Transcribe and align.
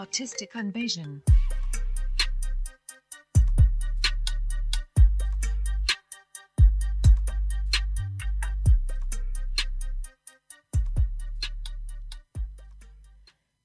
Artistic 0.00 0.52
Invasion. 0.54 1.20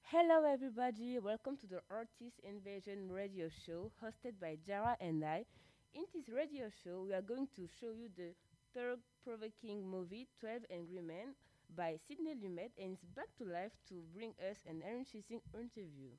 Hello, 0.03 0.43
everybody. 0.43 1.19
Welcome 1.19 1.55
to 1.55 1.67
the 1.67 1.79
Artist 1.89 2.41
Invasion 2.43 3.09
radio 3.09 3.47
show 3.65 3.93
hosted 4.03 4.33
by 4.41 4.57
Jara 4.67 4.97
and 4.99 5.23
I. 5.23 5.45
In 5.93 6.03
this 6.13 6.27
radio 6.27 6.67
show, 6.83 7.05
we 7.07 7.13
are 7.13 7.21
going 7.21 7.47
to 7.55 7.65
show 7.79 7.91
you 7.91 8.09
the 8.17 8.35
third 8.73 8.99
provoking 9.23 9.89
movie, 9.89 10.27
12 10.41 10.63
Angry 10.69 10.99
Men, 11.01 11.33
by 11.75 11.97
Sidney 12.07 12.35
Lumet, 12.35 12.71
and 12.81 12.93
is 12.93 13.03
back 13.15 13.27
to 13.37 13.43
life 13.43 13.71
to 13.89 13.95
bring 14.13 14.33
us 14.49 14.57
an 14.67 14.81
interesting 14.81 15.41
interview. 15.53 16.09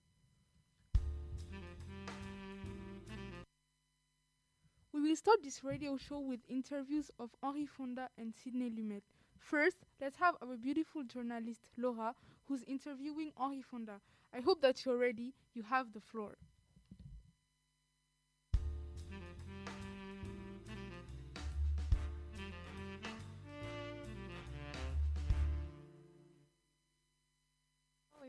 We 4.92 5.00
will 5.00 5.16
start 5.16 5.42
this 5.42 5.64
radio 5.64 5.96
show 5.96 6.20
with 6.20 6.40
interviews 6.48 7.10
of 7.18 7.30
Henri 7.42 7.66
Fonda 7.66 8.08
and 8.18 8.34
Sidney 8.34 8.70
Lumet. 8.70 9.02
First, 9.38 9.76
let's 10.00 10.16
have 10.18 10.34
our 10.42 10.56
beautiful 10.56 11.04
journalist 11.04 11.60
Laura, 11.76 12.14
who's 12.48 12.62
interviewing 12.64 13.32
Henri 13.36 13.62
Fonda. 13.62 14.00
I 14.34 14.40
hope 14.40 14.60
that 14.62 14.84
you're 14.84 14.98
ready. 14.98 15.32
You 15.54 15.62
have 15.62 15.92
the 15.92 16.00
floor. 16.00 16.36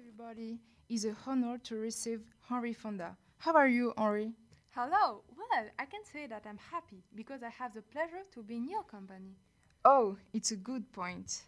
Everybody. 0.07 0.59
It's 0.89 1.03
an 1.03 1.17
honor 1.25 1.57
to 1.65 1.75
receive 1.75 2.21
Henri 2.49 2.71
Fonda. 2.71 3.17
How 3.39 3.53
are 3.53 3.67
you, 3.67 3.93
Henri? 3.97 4.31
Hello. 4.69 5.23
Well, 5.35 5.65
I 5.77 5.85
can 5.85 6.01
say 6.05 6.27
that 6.27 6.45
I'm 6.47 6.59
happy 6.71 7.03
because 7.13 7.43
I 7.43 7.49
have 7.49 7.73
the 7.73 7.81
pleasure 7.81 8.23
to 8.33 8.43
be 8.43 8.55
in 8.55 8.69
your 8.69 8.83
company. 8.83 9.35
Oh, 9.83 10.15
it's 10.33 10.51
a 10.51 10.55
good 10.55 10.91
point. 10.93 11.41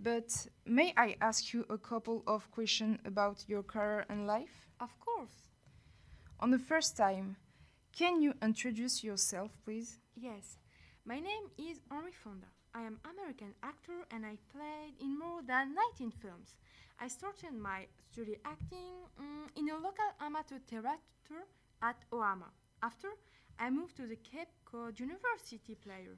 But 0.00 0.46
may 0.64 0.94
I 0.96 1.16
ask 1.20 1.52
you 1.52 1.66
a 1.68 1.78
couple 1.78 2.22
of 2.26 2.48
questions 2.52 2.98
about 3.04 3.44
your 3.48 3.62
career 3.64 4.06
and 4.08 4.26
life? 4.26 4.68
Of 4.78 4.90
course. 5.00 5.42
On 6.38 6.50
the 6.50 6.58
first 6.58 6.96
time, 6.96 7.36
can 7.96 8.22
you 8.22 8.34
introduce 8.40 9.02
yourself, 9.02 9.50
please? 9.64 9.98
Yes. 10.14 10.58
My 11.04 11.18
name 11.18 11.50
is 11.58 11.80
Henri 11.90 12.12
Fonda. 12.12 12.46
I 12.74 12.82
am 12.82 13.00
American 13.04 13.54
actor 13.62 14.06
and 14.10 14.24
I 14.24 14.36
played 14.52 14.94
in 15.00 15.18
more 15.18 15.42
than 15.46 15.74
19 15.98 16.10
films. 16.12 16.54
I 17.00 17.08
started 17.08 17.52
my 17.52 17.86
study 18.12 18.36
acting 18.44 19.08
mm, 19.20 19.48
in 19.56 19.70
a 19.70 19.74
local 19.74 20.10
amateur 20.20 20.58
theater 20.68 20.96
at 21.82 21.96
Omaha. 22.12 22.50
After, 22.82 23.08
I 23.58 23.70
moved 23.70 23.96
to 23.96 24.06
the 24.06 24.16
Cape 24.16 24.48
Cod 24.64 25.00
University 25.00 25.74
player. 25.74 26.16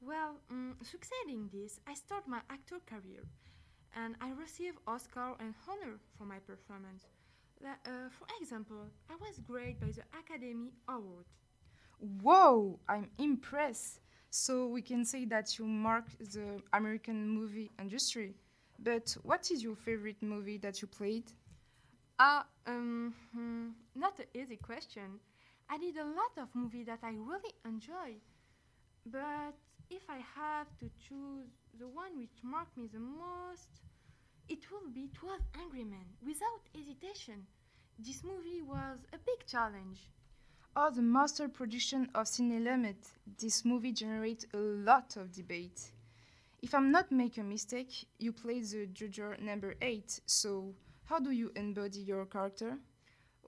Well, 0.00 0.36
mm, 0.52 0.74
succeeding 0.82 1.50
this, 1.52 1.80
I 1.86 1.94
started 1.94 2.28
my 2.28 2.40
actor 2.48 2.80
career 2.86 3.24
and 3.94 4.16
I 4.20 4.30
received 4.30 4.78
Oscar 4.86 5.34
and 5.40 5.54
honor 5.68 5.98
for 6.16 6.24
my 6.24 6.38
performance. 6.38 7.04
Uh, 7.64 8.08
for 8.10 8.26
example, 8.40 8.88
I 9.10 9.14
was 9.16 9.38
graded 9.40 9.80
by 9.80 9.86
the 9.88 10.04
Academy 10.18 10.72
Award. 10.88 11.26
Whoa, 11.98 12.78
I'm 12.88 13.08
impressed. 13.18 14.00
So 14.36 14.66
we 14.66 14.82
can 14.82 15.02
say 15.02 15.24
that 15.24 15.58
you 15.58 15.64
marked 15.64 16.18
the 16.18 16.60
American 16.74 17.26
movie 17.26 17.70
industry. 17.80 18.34
But 18.78 19.16
what 19.22 19.50
is 19.50 19.62
your 19.62 19.74
favorite 19.74 20.22
movie 20.22 20.58
that 20.58 20.82
you 20.82 20.88
played? 20.88 21.32
Ah, 22.18 22.44
um, 22.66 23.14
hmm, 23.32 23.68
not 23.94 24.18
an 24.18 24.26
easy 24.34 24.58
question. 24.58 25.20
I 25.70 25.78
did 25.78 25.96
a 25.96 26.04
lot 26.04 26.34
of 26.36 26.54
movies 26.54 26.84
that 26.84 26.98
I 27.02 27.12
really 27.12 27.54
enjoy. 27.64 28.20
But 29.06 29.56
if 29.88 30.02
I 30.10 30.18
have 30.36 30.68
to 30.80 30.90
choose 31.08 31.48
the 31.78 31.88
one 31.88 32.18
which 32.18 32.44
marked 32.44 32.76
me 32.76 32.90
the 32.92 33.00
most, 33.00 33.80
it 34.50 34.70
will 34.70 34.90
be 34.92 35.08
12 35.14 35.40
Angry 35.62 35.84
Men, 35.84 36.06
without 36.22 36.60
hesitation. 36.74 37.46
This 37.98 38.22
movie 38.22 38.60
was 38.60 38.98
a 39.14 39.18
big 39.18 39.46
challenge. 39.46 40.10
Oh, 40.78 40.90
the 40.90 41.00
master 41.00 41.48
production 41.48 42.06
of 42.14 42.28
Sidney 42.28 42.60
Lumet. 42.60 43.08
This 43.38 43.64
movie 43.64 43.92
generates 43.92 44.44
a 44.52 44.58
lot 44.58 45.16
of 45.16 45.32
debate. 45.32 45.80
If 46.60 46.74
I'm 46.74 46.90
not 46.90 47.10
making 47.10 47.44
a 47.44 47.46
mistake, 47.46 48.06
you 48.18 48.30
play 48.30 48.60
the 48.60 48.86
judge 48.92 49.40
number 49.40 49.74
8, 49.80 50.20
so 50.26 50.74
how 51.06 51.18
do 51.18 51.30
you 51.30 51.50
embody 51.56 52.00
your 52.00 52.26
character? 52.26 52.76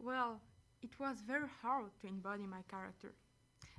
Well, 0.01 0.41
it 0.81 0.99
was 0.99 1.21
very 1.21 1.49
hard 1.61 1.91
to 2.01 2.07
embody 2.07 2.47
my 2.47 2.63
character. 2.67 3.13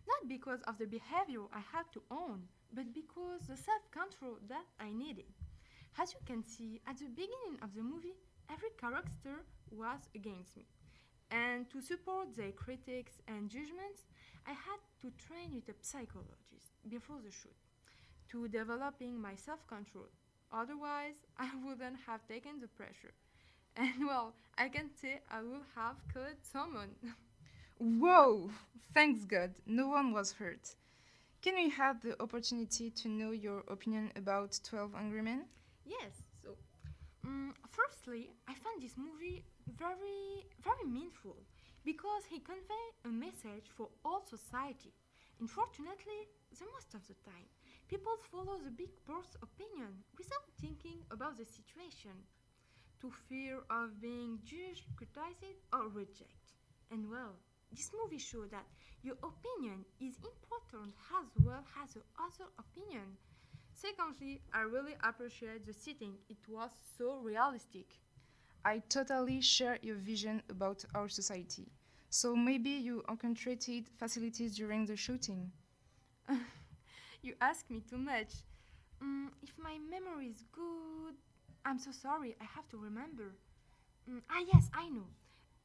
Not 0.07 0.29
because 0.29 0.61
of 0.67 0.77
the 0.77 0.85
behavior 0.85 1.41
I 1.51 1.61
had 1.75 1.91
to 1.93 2.03
own, 2.11 2.43
but 2.71 2.93
because 2.93 3.47
the 3.47 3.57
self 3.57 3.81
control 3.89 4.37
that 4.47 4.65
I 4.79 4.93
needed. 4.93 5.25
As 5.97 6.13
you 6.13 6.19
can 6.23 6.43
see, 6.43 6.81
at 6.85 6.99
the 6.99 7.05
beginning 7.05 7.57
of 7.63 7.73
the 7.73 7.81
movie, 7.81 8.13
every 8.53 8.69
character 8.79 9.41
was 9.71 10.01
against 10.13 10.55
me. 10.55 10.67
And 11.31 11.69
to 11.71 11.81
support 11.81 12.35
their 12.35 12.51
critics 12.51 13.21
and 13.27 13.49
judgments, 13.49 14.03
I 14.47 14.51
had 14.51 14.79
to 15.01 15.11
train 15.25 15.53
with 15.53 15.69
a 15.69 15.77
psychologist 15.81 16.73
before 16.89 17.17
the 17.23 17.31
shoot 17.31 17.55
to 18.31 18.47
developing 18.47 19.19
my 19.21 19.35
self 19.35 19.65
control. 19.67 20.09
Otherwise, 20.51 21.15
I 21.37 21.49
wouldn't 21.63 21.97
have 22.07 22.27
taken 22.27 22.59
the 22.59 22.67
pressure. 22.67 23.13
And 23.75 24.07
well, 24.07 24.33
I 24.57 24.69
can 24.69 24.89
say 25.01 25.21
I 25.31 25.41
would 25.41 25.61
have 25.75 25.95
killed 26.13 26.39
someone. 26.41 26.89
Whoa! 27.79 28.49
Thanks 28.93 29.23
God, 29.25 29.51
no 29.65 29.87
one 29.87 30.11
was 30.11 30.33
hurt. 30.33 30.75
Can 31.41 31.55
we 31.55 31.69
have 31.69 32.01
the 32.01 32.21
opportunity 32.21 32.89
to 32.89 33.07
know 33.07 33.31
your 33.31 33.63
opinion 33.69 34.11
about 34.15 34.59
12 34.63 34.93
Angry 34.95 35.21
Men? 35.21 35.45
yes, 35.85 36.23
mm, 37.29 37.51
firstly, 37.69 38.31
I 38.47 38.53
found 38.53 38.81
this 38.81 38.97
movie 38.97 39.45
very, 39.77 40.45
very 40.63 40.85
meaningful 40.89 41.37
because 41.85 42.25
he 42.25 42.39
conveyed 42.39 42.95
a 43.05 43.09
message 43.09 43.69
for 43.77 43.89
all 44.03 44.21
society. 44.25 44.93
Unfortunately, 45.39 46.27
the 46.57 46.65
most 46.73 46.93
of 46.95 47.07
the 47.07 47.15
time, 47.23 47.47
people 47.87 48.17
follow 48.31 48.57
the 48.57 48.71
big 48.71 48.91
boss 49.07 49.37
opinion 49.41 50.03
without 50.17 50.47
thinking 50.59 50.99
about 51.11 51.37
the 51.37 51.45
situation, 51.45 52.17
to 53.01 53.09
fear 53.29 53.59
of 53.69 54.01
being 54.01 54.39
judged, 54.43 54.85
criticized, 54.97 55.63
or 55.71 55.87
rejected. 55.87 56.57
And 56.91 57.09
well, 57.09 57.35
this 57.71 57.91
movie 57.95 58.17
showed 58.17 58.51
that 58.51 58.67
your 59.03 59.15
opinion 59.23 59.85
is 60.01 60.17
important 60.19 60.93
as 61.15 61.29
well 61.45 61.63
as 61.81 61.93
the 61.93 62.01
other 62.19 62.49
opinion. 62.59 63.15
Secondly, 63.81 64.41
I 64.53 64.61
really 64.61 64.95
appreciate 65.03 65.65
the 65.65 65.73
setting. 65.73 66.15
It 66.29 66.37
was 66.47 66.71
so 66.97 67.17
realistic. 67.19 67.87
I 68.65 68.79
totally 68.89 69.41
share 69.41 69.79
your 69.81 69.95
vision 69.95 70.41
about 70.49 70.85
our 70.95 71.07
society. 71.09 71.67
So 72.09 72.35
maybe 72.35 72.69
you 72.71 73.03
encountered 73.09 73.63
facilities 73.97 74.55
during 74.55 74.85
the 74.85 74.95
shooting. 74.97 75.51
You 77.21 77.35
ask 77.41 77.69
me 77.69 77.81
too 77.81 77.97
much. 77.97 78.31
Mm, 79.03 79.29
if 79.41 79.51
my 79.57 79.77
memory 79.89 80.27
is 80.27 80.43
good, 80.51 81.15
I'm 81.65 81.79
so 81.79 81.91
sorry, 81.91 82.35
I 82.41 82.45
have 82.45 82.67
to 82.69 82.77
remember. 82.77 83.35
Mm, 84.09 84.21
ah, 84.29 84.43
yes, 84.53 84.69
I 84.73 84.89
know. 84.89 85.07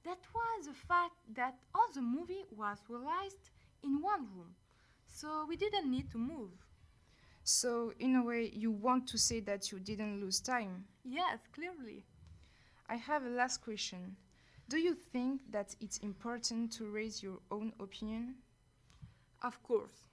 That 0.04 0.20
was 0.34 0.66
the 0.66 0.74
fact 0.74 1.16
that 1.34 1.56
all 1.74 1.88
the 1.94 2.02
movie 2.02 2.44
was 2.50 2.78
realized 2.88 3.50
in 3.82 4.02
one 4.02 4.26
room, 4.36 4.54
so 5.06 5.46
we 5.48 5.56
didn't 5.56 5.90
need 5.90 6.10
to 6.12 6.18
move. 6.18 6.52
So, 7.46 7.92
in 7.98 8.16
a 8.16 8.24
way, 8.24 8.50
you 8.54 8.70
want 8.70 9.06
to 9.08 9.18
say 9.18 9.40
that 9.40 9.70
you 9.70 9.78
didn't 9.78 10.18
lose 10.20 10.40
time. 10.40 10.86
Yes, 11.04 11.40
clearly. 11.52 12.04
I 12.88 12.96
have 12.96 13.24
a 13.24 13.28
last 13.28 13.60
question. 13.62 14.16
Do 14.70 14.78
you 14.78 14.94
think 14.94 15.42
that 15.50 15.76
it's 15.78 15.98
important 15.98 16.72
to 16.72 16.86
raise 16.86 17.22
your 17.22 17.40
own 17.50 17.74
opinion? 17.78 18.36
Of 19.42 19.62
course. 19.62 20.08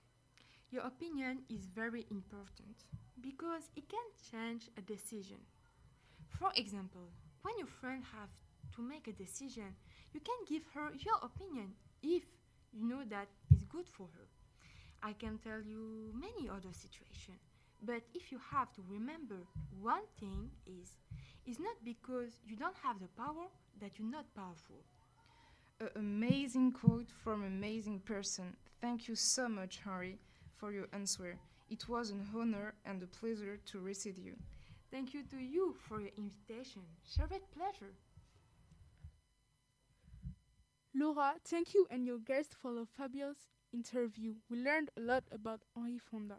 Your 0.70 0.82
opinion 0.82 1.38
is 1.48 1.64
very 1.66 2.04
important 2.10 2.84
because 3.22 3.70
it 3.76 3.88
can 3.88 4.04
change 4.30 4.68
a 4.76 4.82
decision. 4.82 5.38
For 6.28 6.52
example, 6.54 7.08
when 7.40 7.56
your 7.56 7.66
friend 7.66 8.02
have 8.12 8.28
to 8.76 8.82
make 8.82 9.08
a 9.08 9.12
decision, 9.12 9.74
you 10.12 10.20
can 10.20 10.36
give 10.46 10.64
her 10.74 10.90
your 10.98 11.16
opinion 11.22 11.72
if 12.02 12.24
you 12.72 12.84
know 12.86 13.04
that 13.08 13.28
is 13.54 13.64
good 13.64 13.88
for 13.88 14.08
her. 14.18 14.26
I 15.02 15.12
can 15.12 15.38
tell 15.38 15.60
you 15.60 16.12
many 16.14 16.48
other 16.48 16.72
situations, 16.72 17.40
but 17.82 18.02
if 18.14 18.30
you 18.30 18.38
have 18.52 18.72
to 18.74 18.82
remember 18.88 19.38
one 19.80 20.06
thing 20.20 20.50
is 20.66 20.94
it's 21.44 21.58
not 21.58 21.74
because 21.84 22.38
you 22.46 22.56
don't 22.56 22.76
have 22.84 23.00
the 23.00 23.08
power 23.16 23.46
that 23.80 23.98
you're 23.98 24.08
not 24.08 24.32
powerful. 24.34 24.76
An 25.80 25.88
amazing 25.96 26.70
quote 26.72 27.10
from 27.24 27.42
an 27.42 27.48
amazing 27.48 27.98
person. 28.00 28.56
Thank 28.80 29.08
you 29.08 29.16
so 29.16 29.48
much, 29.48 29.80
Harry, 29.84 30.18
for 30.56 30.72
your 30.72 30.86
answer. 30.92 31.36
It 31.68 31.88
was 31.88 32.10
an 32.10 32.24
honor 32.36 32.74
and 32.84 33.02
a 33.02 33.06
pleasure 33.06 33.58
to 33.66 33.80
receive 33.80 34.18
you. 34.18 34.34
Thank 34.92 35.14
you 35.14 35.22
to 35.30 35.38
you 35.38 35.74
for 35.88 36.00
your 36.00 36.10
invitation. 36.16 36.82
Shared 37.02 37.42
pleasure. 37.56 37.94
Laura, 40.94 41.34
thank 41.44 41.72
you 41.74 41.86
and 41.90 42.06
your 42.06 42.18
guest 42.18 42.54
for 42.60 42.74
the 42.74 42.86
fabulous 42.86 43.48
interview. 43.72 44.34
We 44.50 44.58
learned 44.62 44.90
a 44.96 45.00
lot 45.00 45.24
about 45.32 45.62
Henri 45.74 45.98
Fonda. 45.98 46.38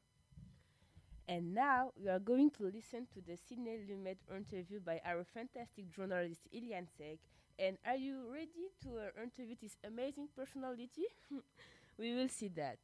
And 1.28 1.54
now 1.54 1.92
we 1.96 2.10
are 2.10 2.20
going 2.20 2.52
to 2.52 2.64
listen 2.64 3.08
to 3.14 3.22
the 3.26 3.38
Sidney 3.38 3.78
Lumet 3.90 4.18
interview 4.36 4.80
by 4.80 5.00
our 5.06 5.24
fantastic 5.24 5.90
journalist 5.92 6.42
Ilian 6.52 6.88
Sek. 6.98 7.20
And 7.58 7.78
are 7.86 7.96
you 7.96 8.26
ready 8.32 8.72
to 8.84 8.98
uh, 8.98 9.24
interview 9.24 9.56
this 9.62 9.78
amazing 9.86 10.28
personality? 10.36 11.06
we 11.98 12.14
will 12.16 12.30
see 12.30 12.50
that. 12.50 12.78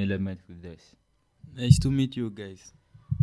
Lumet 0.00 0.38
with 0.48 0.64
us. 0.64 0.96
Nice 1.54 1.78
to 1.80 1.90
meet 1.90 2.16
you 2.16 2.30
guys. 2.30 2.72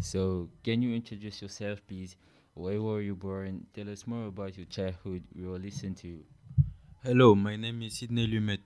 So, 0.02 0.50
can 0.64 0.82
you 0.82 0.94
introduce 0.94 1.42
yourself, 1.42 1.82
please? 1.88 2.16
Where 2.54 2.82
were 2.82 3.02
you 3.02 3.16
born? 3.16 3.66
Tell 3.74 3.90
us 3.90 4.06
more 4.06 4.28
about 4.28 4.56
your 4.56 4.68
childhood. 4.68 5.24
We 5.36 5.44
will 5.48 5.58
listen 5.58 5.96
to 5.96 6.08
you. 6.08 6.24
Hello, 7.04 7.34
my 7.34 7.56
name 7.56 7.82
is 7.82 7.98
Sidney 7.98 8.28
Lumet. 8.28 8.60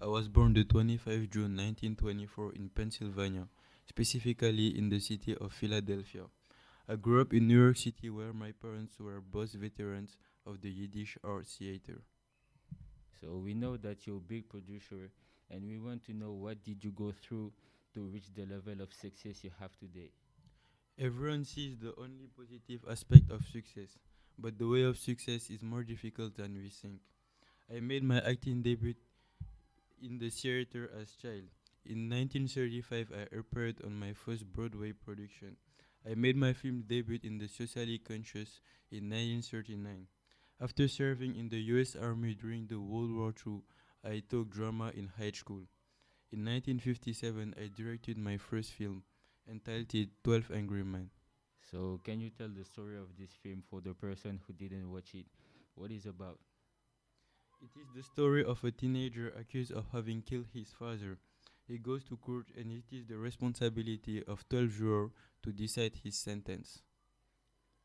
I 0.00 0.06
was 0.06 0.28
born 0.28 0.54
the 0.54 0.64
25 0.64 1.28
June 1.28 1.56
1924 1.56 2.52
in 2.54 2.70
Pennsylvania, 2.70 3.46
specifically 3.86 4.78
in 4.78 4.88
the 4.88 4.98
city 4.98 5.36
of 5.36 5.52
Philadelphia. 5.52 6.22
I 6.88 6.96
grew 6.96 7.20
up 7.20 7.34
in 7.34 7.46
New 7.46 7.62
York 7.62 7.76
City 7.76 8.08
where 8.08 8.32
my 8.32 8.52
parents 8.52 8.98
were 8.98 9.20
both 9.20 9.52
veterans 9.52 10.16
of 10.46 10.62
the 10.62 10.70
Yiddish 10.70 11.18
Art 11.22 11.46
Theater. 11.46 12.00
So, 13.20 13.36
we 13.36 13.52
know 13.52 13.76
that 13.76 14.06
you're 14.06 14.16
a 14.16 14.20
big 14.20 14.48
producer, 14.48 15.10
and 15.50 15.66
we 15.66 15.78
want 15.78 16.04
to 16.06 16.14
know 16.14 16.32
what 16.32 16.62
did 16.64 16.82
you 16.84 16.90
go 16.92 17.12
through 17.12 17.52
to 17.94 18.00
reach 18.00 18.26
the 18.34 18.46
level 18.46 18.82
of 18.82 18.92
success 18.92 19.42
you 19.42 19.50
have 19.58 19.76
today. 19.78 20.10
Everyone 20.98 21.44
sees 21.44 21.78
the 21.78 21.94
only 21.96 22.28
positive 22.36 22.80
aspect 22.90 23.30
of 23.30 23.44
success, 23.46 23.98
but 24.38 24.58
the 24.58 24.68
way 24.68 24.82
of 24.82 24.98
success 24.98 25.50
is 25.50 25.62
more 25.62 25.82
difficult 25.82 26.36
than 26.36 26.54
we 26.54 26.68
think. 26.68 27.00
I 27.74 27.80
made 27.80 28.04
my 28.04 28.20
acting 28.20 28.62
debut 28.62 28.94
in 30.02 30.18
the 30.18 30.30
theater 30.30 30.90
as 31.00 31.14
a 31.14 31.22
child. 31.22 31.44
In 31.86 32.08
1935, 32.10 33.12
I 33.12 33.36
appeared 33.36 33.76
on 33.84 33.98
my 33.98 34.12
first 34.12 34.44
Broadway 34.52 34.92
production. 34.92 35.56
I 36.08 36.14
made 36.14 36.36
my 36.36 36.52
film 36.52 36.84
debut 36.86 37.18
in 37.22 37.38
The 37.38 37.48
Socially 37.48 37.98
Conscious 37.98 38.60
in 38.90 39.08
1939. 39.08 40.06
After 40.60 40.88
serving 40.88 41.36
in 41.36 41.48
the 41.48 41.60
US 41.74 41.96
Army 41.96 42.34
during 42.34 42.66
the 42.66 42.78
World 42.78 43.12
War 43.12 43.32
II, 43.46 43.62
I 44.04 44.22
took 44.28 44.50
drama 44.50 44.92
in 44.94 45.08
high 45.18 45.32
school. 45.32 45.66
In 46.32 46.44
1957, 46.44 47.54
I 47.56 47.70
directed 47.74 48.16
my 48.16 48.36
first 48.36 48.72
film, 48.72 49.02
entitled 49.50 50.08
12 50.24 50.50
Angry 50.52 50.84
Men. 50.84 51.10
So, 51.70 52.00
can 52.04 52.20
you 52.20 52.30
tell 52.30 52.48
the 52.48 52.64
story 52.64 52.96
of 52.96 53.16
this 53.18 53.30
film 53.42 53.62
for 53.68 53.80
the 53.80 53.94
person 53.94 54.40
who 54.46 54.52
didn't 54.52 54.90
watch 54.90 55.14
it? 55.14 55.26
What 55.74 55.90
is 55.90 56.06
it 56.06 56.10
about? 56.10 56.38
It 57.62 57.70
is 57.78 57.86
the 57.94 58.02
story 58.02 58.44
of 58.44 58.64
a 58.64 58.70
teenager 58.70 59.28
accused 59.38 59.72
of 59.72 59.86
having 59.92 60.22
killed 60.22 60.46
his 60.52 60.72
father. 60.72 61.18
He 61.68 61.78
goes 61.78 62.02
to 62.04 62.16
court 62.16 62.46
and 62.56 62.72
it 62.72 62.94
is 62.94 63.06
the 63.06 63.18
responsibility 63.18 64.24
of 64.24 64.48
12 64.48 64.70
jurors 64.70 65.10
to 65.42 65.52
decide 65.52 65.92
his 66.02 66.16
sentence. 66.16 66.82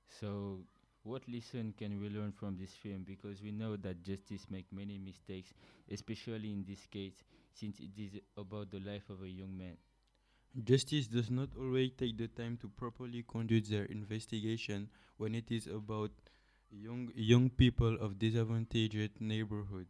So, 0.07 0.62
what 1.05 1.27
lesson 1.29 1.73
can 1.77 1.99
we 2.01 2.09
learn 2.09 2.31
from 2.31 2.57
this 2.57 2.71
film? 2.73 3.03
Because 3.05 3.41
we 3.41 3.51
know 3.51 3.75
that 3.77 4.03
justice 4.03 4.45
makes 4.49 4.71
many 4.71 4.97
mistakes, 4.97 5.53
especially 5.91 6.51
in 6.51 6.65
this 6.67 6.85
case, 6.87 7.23
since 7.53 7.79
it 7.79 7.97
is 7.97 8.19
about 8.37 8.71
the 8.71 8.79
life 8.79 9.09
of 9.09 9.21
a 9.23 9.29
young 9.29 9.57
man. 9.57 9.77
Justice 10.63 11.07
does 11.07 11.29
not 11.31 11.49
always 11.57 11.91
take 11.97 12.17
the 12.17 12.27
time 12.27 12.57
to 12.57 12.67
properly 12.69 13.23
conduct 13.27 13.69
their 13.69 13.85
investigation 13.85 14.89
when 15.17 15.35
it 15.35 15.51
is 15.51 15.67
about 15.67 16.11
young 16.71 17.11
young 17.15 17.49
people 17.49 17.97
of 18.01 18.17
disadvantaged 18.19 19.21
neighborhood. 19.21 19.87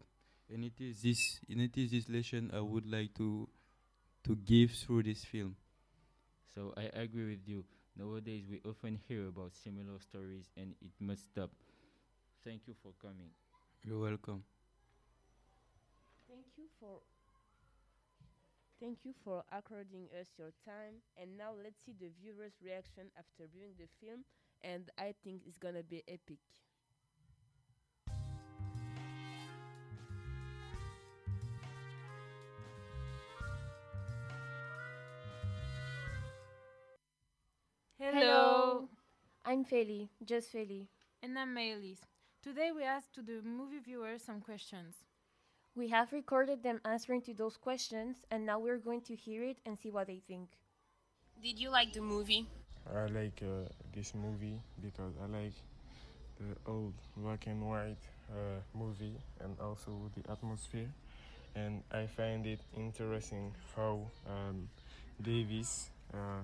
And 0.50 0.66
it 0.66 0.80
is 0.80 1.02
this 1.02 1.40
and 1.50 1.62
it 1.62 1.78
is 1.78 1.92
this 1.92 2.10
lesson 2.10 2.52
I 2.54 2.60
would 2.62 2.86
like 2.86 3.14
to 3.16 3.48
to 4.26 4.36
give 4.36 4.72
through 4.72 5.04
this 5.04 5.24
film. 5.24 5.56
So, 6.54 6.74
I 6.78 6.84
agree 6.94 7.26
with 7.32 7.48
you. 7.48 7.66
Nowadays, 7.96 8.46
we 8.50 8.62
often 8.66 8.96
hear 9.08 9.28
about 9.28 9.56
similar 9.56 10.00
stories, 10.00 10.52
and 10.58 10.76
it 10.82 10.92
must 11.00 11.24
stop. 11.26 11.52
Thank 12.44 12.68
you 12.68 12.76
for 12.82 12.94
coming. 13.02 13.32
You're 13.84 14.00
welcome. 14.00 14.44
Thank 16.28 16.46
you 16.58 16.68
for 16.80 17.02
Thank 18.80 19.06
you 19.06 19.14
for 19.24 19.44
according 19.52 20.10
us 20.20 20.30
your 20.38 20.52
time. 20.66 21.02
And 21.18 21.38
now 21.38 21.54
let's 21.62 21.80
see 21.86 21.94
the 21.98 22.10
viewers' 22.20 22.62
reaction 22.62 23.12
after 23.18 23.48
viewing 23.52 23.76
the 23.78 23.88
film. 24.00 24.24
And 24.62 24.90
I 24.98 25.14
think 25.24 25.44
it's 25.46 25.58
gonna 25.58 25.84
be 25.84 26.04
epic. 26.08 26.40
Hello. 37.98 38.90
I'm 39.46 39.64
Feli, 39.64 40.10
just 40.26 40.54
Feli. 40.54 40.88
And 41.24 41.40
I'm 41.40 41.56
Maëlys. 41.56 42.00
Today 42.44 42.72
we 42.76 42.84
asked 42.84 43.16
to 43.16 43.22
the 43.22 43.42
movie 43.42 43.80
viewers 43.80 44.22
some 44.22 44.42
questions. 44.42 44.96
We 45.78 45.88
have 45.88 46.12
recorded 46.12 46.62
them 46.62 46.82
answering 46.84 47.22
to 47.22 47.34
those 47.34 47.56
questions, 47.56 48.18
and 48.32 48.46
now 48.46 48.60
we're 48.60 48.80
going 48.80 49.00
to 49.04 49.16
hear 49.16 49.46
it 49.46 49.60
and 49.66 49.78
see 49.80 49.92
what 49.92 50.08
they 50.08 50.22
think. 50.28 50.50
Did 51.42 51.58
you 51.58 51.70
like 51.70 51.94
the 51.94 52.02
movie? 52.02 52.46
I 52.94 53.06
like 53.06 53.42
uh, 53.42 53.70
this 53.96 54.14
movie 54.14 54.62
because 54.84 55.14
I 55.24 55.28
like 55.28 55.54
the 56.38 56.70
old 56.70 56.94
black 57.16 57.48
and 57.48 57.66
white 57.70 58.04
uh, 58.30 58.60
movie 58.74 59.16
and 59.40 59.56
also 59.62 60.12
the 60.18 60.30
atmosphere. 60.30 60.90
And 61.56 61.82
I 61.94 62.08
find 62.08 62.46
it 62.46 62.60
interesting 62.76 63.54
how 63.74 64.02
um, 64.28 64.68
Davis 65.22 65.90
uh, 66.14 66.44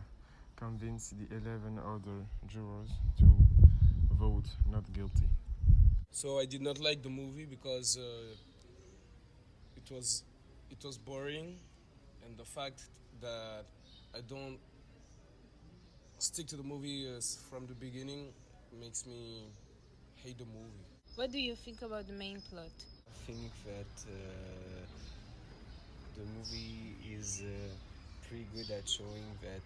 convinced 0.61 1.15
the 1.17 1.35
11 1.35 1.79
other 1.79 2.17
jurors 2.47 2.91
to 3.17 3.25
vote 4.11 4.45
not 4.71 4.83
guilty. 4.93 5.27
So 6.11 6.37
I 6.39 6.45
did 6.45 6.61
not 6.61 6.79
like 6.79 7.01
the 7.01 7.09
movie 7.09 7.45
because 7.45 7.97
uh, 7.97 8.35
it 9.75 9.91
was 9.91 10.23
it 10.69 10.77
was 10.85 10.97
boring, 10.99 11.55
and 12.23 12.37
the 12.37 12.45
fact 12.45 12.83
that 13.21 13.65
I 14.13 14.21
don't 14.27 14.59
stick 16.19 16.45
to 16.47 16.57
the 16.57 16.63
movie 16.63 17.07
uh, 17.09 17.19
from 17.49 17.65
the 17.65 17.73
beginning 17.73 18.27
makes 18.79 19.07
me 19.07 19.47
hate 20.23 20.37
the 20.37 20.45
movie. 20.45 20.85
What 21.15 21.31
do 21.31 21.39
you 21.39 21.55
think 21.55 21.81
about 21.81 22.05
the 22.05 22.13
main 22.13 22.39
plot? 22.51 22.75
I 23.09 23.17
think 23.25 23.51
that 23.65 23.93
uh, 24.07 24.85
the 26.17 26.25
movie 26.37 26.95
is 27.17 27.41
uh, 27.41 27.49
pretty 28.27 28.45
good 28.55 28.69
at 28.69 28.87
showing 28.87 29.25
that 29.41 29.65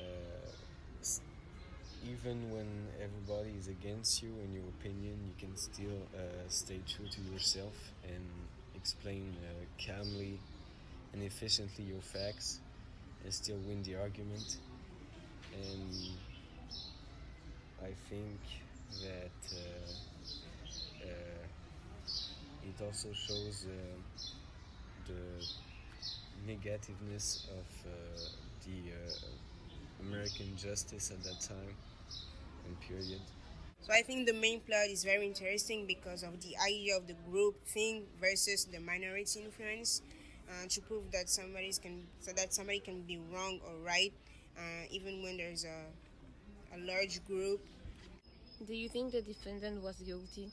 uh, 0.00 1.06
even 2.08 2.50
when 2.50 2.66
everybody 3.02 3.54
is 3.58 3.68
against 3.68 4.22
you 4.22 4.30
and 4.42 4.54
your 4.54 4.64
opinion, 4.80 5.18
you 5.26 5.34
can 5.38 5.56
still 5.56 6.00
uh, 6.14 6.48
stay 6.48 6.80
true 6.88 7.06
to 7.06 7.20
yourself 7.32 7.74
and 8.04 8.24
explain 8.74 9.34
uh, 9.44 9.64
calmly 9.84 10.38
and 11.12 11.22
efficiently 11.22 11.84
your 11.84 12.00
facts 12.00 12.60
and 13.24 13.32
still 13.32 13.58
win 13.66 13.82
the 13.82 13.96
argument. 13.96 14.56
And 15.54 15.94
I 17.82 17.92
think 18.08 18.40
that. 19.02 19.56
Uh, 19.56 19.92
uh, 21.02 21.46
it 22.62 22.84
also 22.84 23.08
shows 23.12 23.66
uh, 23.66 23.72
the 25.06 25.44
negativeness 26.46 27.46
of 27.50 27.66
uh, 27.86 27.90
the 28.64 28.92
American 30.06 30.56
justice 30.56 31.10
at 31.10 31.22
that 31.24 31.40
time 31.40 31.74
and 32.66 32.80
period. 32.80 33.20
So 33.80 33.92
I 33.92 34.02
think 34.02 34.26
the 34.26 34.34
main 34.34 34.60
plot 34.60 34.86
is 34.88 35.04
very 35.04 35.26
interesting 35.26 35.86
because 35.86 36.22
of 36.22 36.40
the 36.42 36.54
idea 36.64 36.96
of 36.96 37.06
the 37.06 37.14
groupthink 37.30 38.04
versus 38.20 38.66
the 38.66 38.78
minority 38.78 39.40
influence, 39.40 40.02
uh, 40.48 40.66
to 40.68 40.80
prove 40.82 41.10
that 41.12 41.28
somebody 41.30 41.72
can 41.80 42.06
so 42.20 42.32
that 42.32 42.52
somebody 42.52 42.80
can 42.80 43.02
be 43.02 43.18
wrong 43.32 43.60
or 43.66 43.74
right, 43.84 44.12
uh, 44.56 44.84
even 44.90 45.22
when 45.22 45.36
there's 45.36 45.64
a 45.64 45.86
a 46.74 46.78
large 46.78 47.24
group. 47.26 47.60
Do 48.66 48.74
you 48.74 48.88
think 48.88 49.12
the 49.12 49.22
defendant 49.22 49.82
was 49.82 49.96
guilty? 49.96 50.50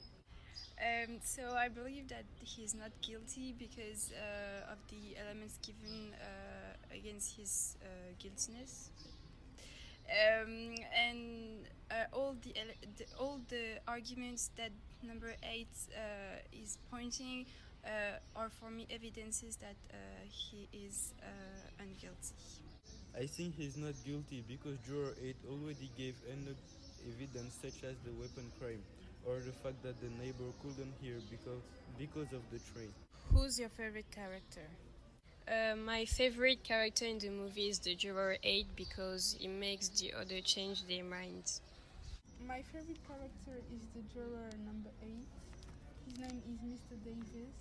Um, 0.79 1.17
so 1.23 1.55
I 1.55 1.69
believe 1.69 2.07
that 2.09 2.25
he 2.43 2.63
is 2.63 2.75
not 2.75 2.91
guilty 3.01 3.53
because 3.57 4.11
uh, 4.13 4.71
of 4.71 4.77
the 4.89 5.17
elements 5.19 5.57
given 5.65 6.13
uh, 6.21 6.95
against 6.95 7.35
his 7.35 7.75
uh, 7.81 8.13
guiltiness. 8.19 8.89
Um, 10.07 10.75
and 10.95 11.67
uh, 11.91 12.15
all 12.15 12.35
the, 12.41 12.53
the 12.97 13.05
all 13.19 13.39
the 13.49 13.79
arguments 13.87 14.51
that 14.55 14.71
number 15.03 15.35
eight 15.43 15.67
uh, 15.91 16.39
is 16.51 16.77
pointing 16.89 17.45
uh, 17.85 18.39
are 18.39 18.49
for 18.49 18.71
me 18.71 18.87
evidences 18.89 19.57
that 19.57 19.75
uh, 19.91 19.95
he 20.29 20.67
is 20.71 21.13
uh, 21.21 21.83
unguilty. 21.83 22.33
I 23.19 23.25
think 23.25 23.55
he's 23.55 23.77
not 23.77 23.93
guilty 24.05 24.43
because 24.47 24.77
juror 24.85 25.13
8 25.23 25.35
already 25.49 25.89
gave 25.97 26.13
enough 26.29 26.61
evidence 27.07 27.57
such 27.61 27.83
as 27.83 27.95
the 28.05 28.13
weapon 28.19 28.45
crime 28.59 28.83
or 29.25 29.39
the 29.39 29.51
fact 29.63 29.81
that 29.83 29.99
the 30.01 30.09
neighbor 30.21 30.45
couldn't 30.61 30.93
hear 31.01 31.15
because, 31.31 31.61
because 31.97 32.31
of 32.33 32.41
the 32.51 32.59
train. 32.71 32.93
Who's 33.33 33.59
your 33.59 33.69
favorite 33.69 34.09
character? 34.11 34.69
Uh, 35.47 35.75
my 35.77 36.03
favorite 36.03 36.61
character 36.63 37.05
in 37.05 37.19
the 37.19 37.29
movie 37.29 37.69
is 37.69 37.79
the 37.79 37.95
juror 37.95 38.35
8 38.43 38.67
because 38.75 39.35
he 39.39 39.47
makes 39.47 39.87
the 39.87 40.13
other 40.13 40.41
change 40.41 40.83
their 40.87 41.05
minds. 41.05 41.61
My 42.45 42.61
favorite 42.67 42.99
character 43.07 43.55
is 43.71 43.81
the 43.95 44.03
juror 44.11 44.51
number 44.67 44.91
8. 45.01 45.07
His 46.05 46.19
name 46.19 46.41
is 46.51 46.59
Mr. 46.67 46.95
Davis. 46.99 47.55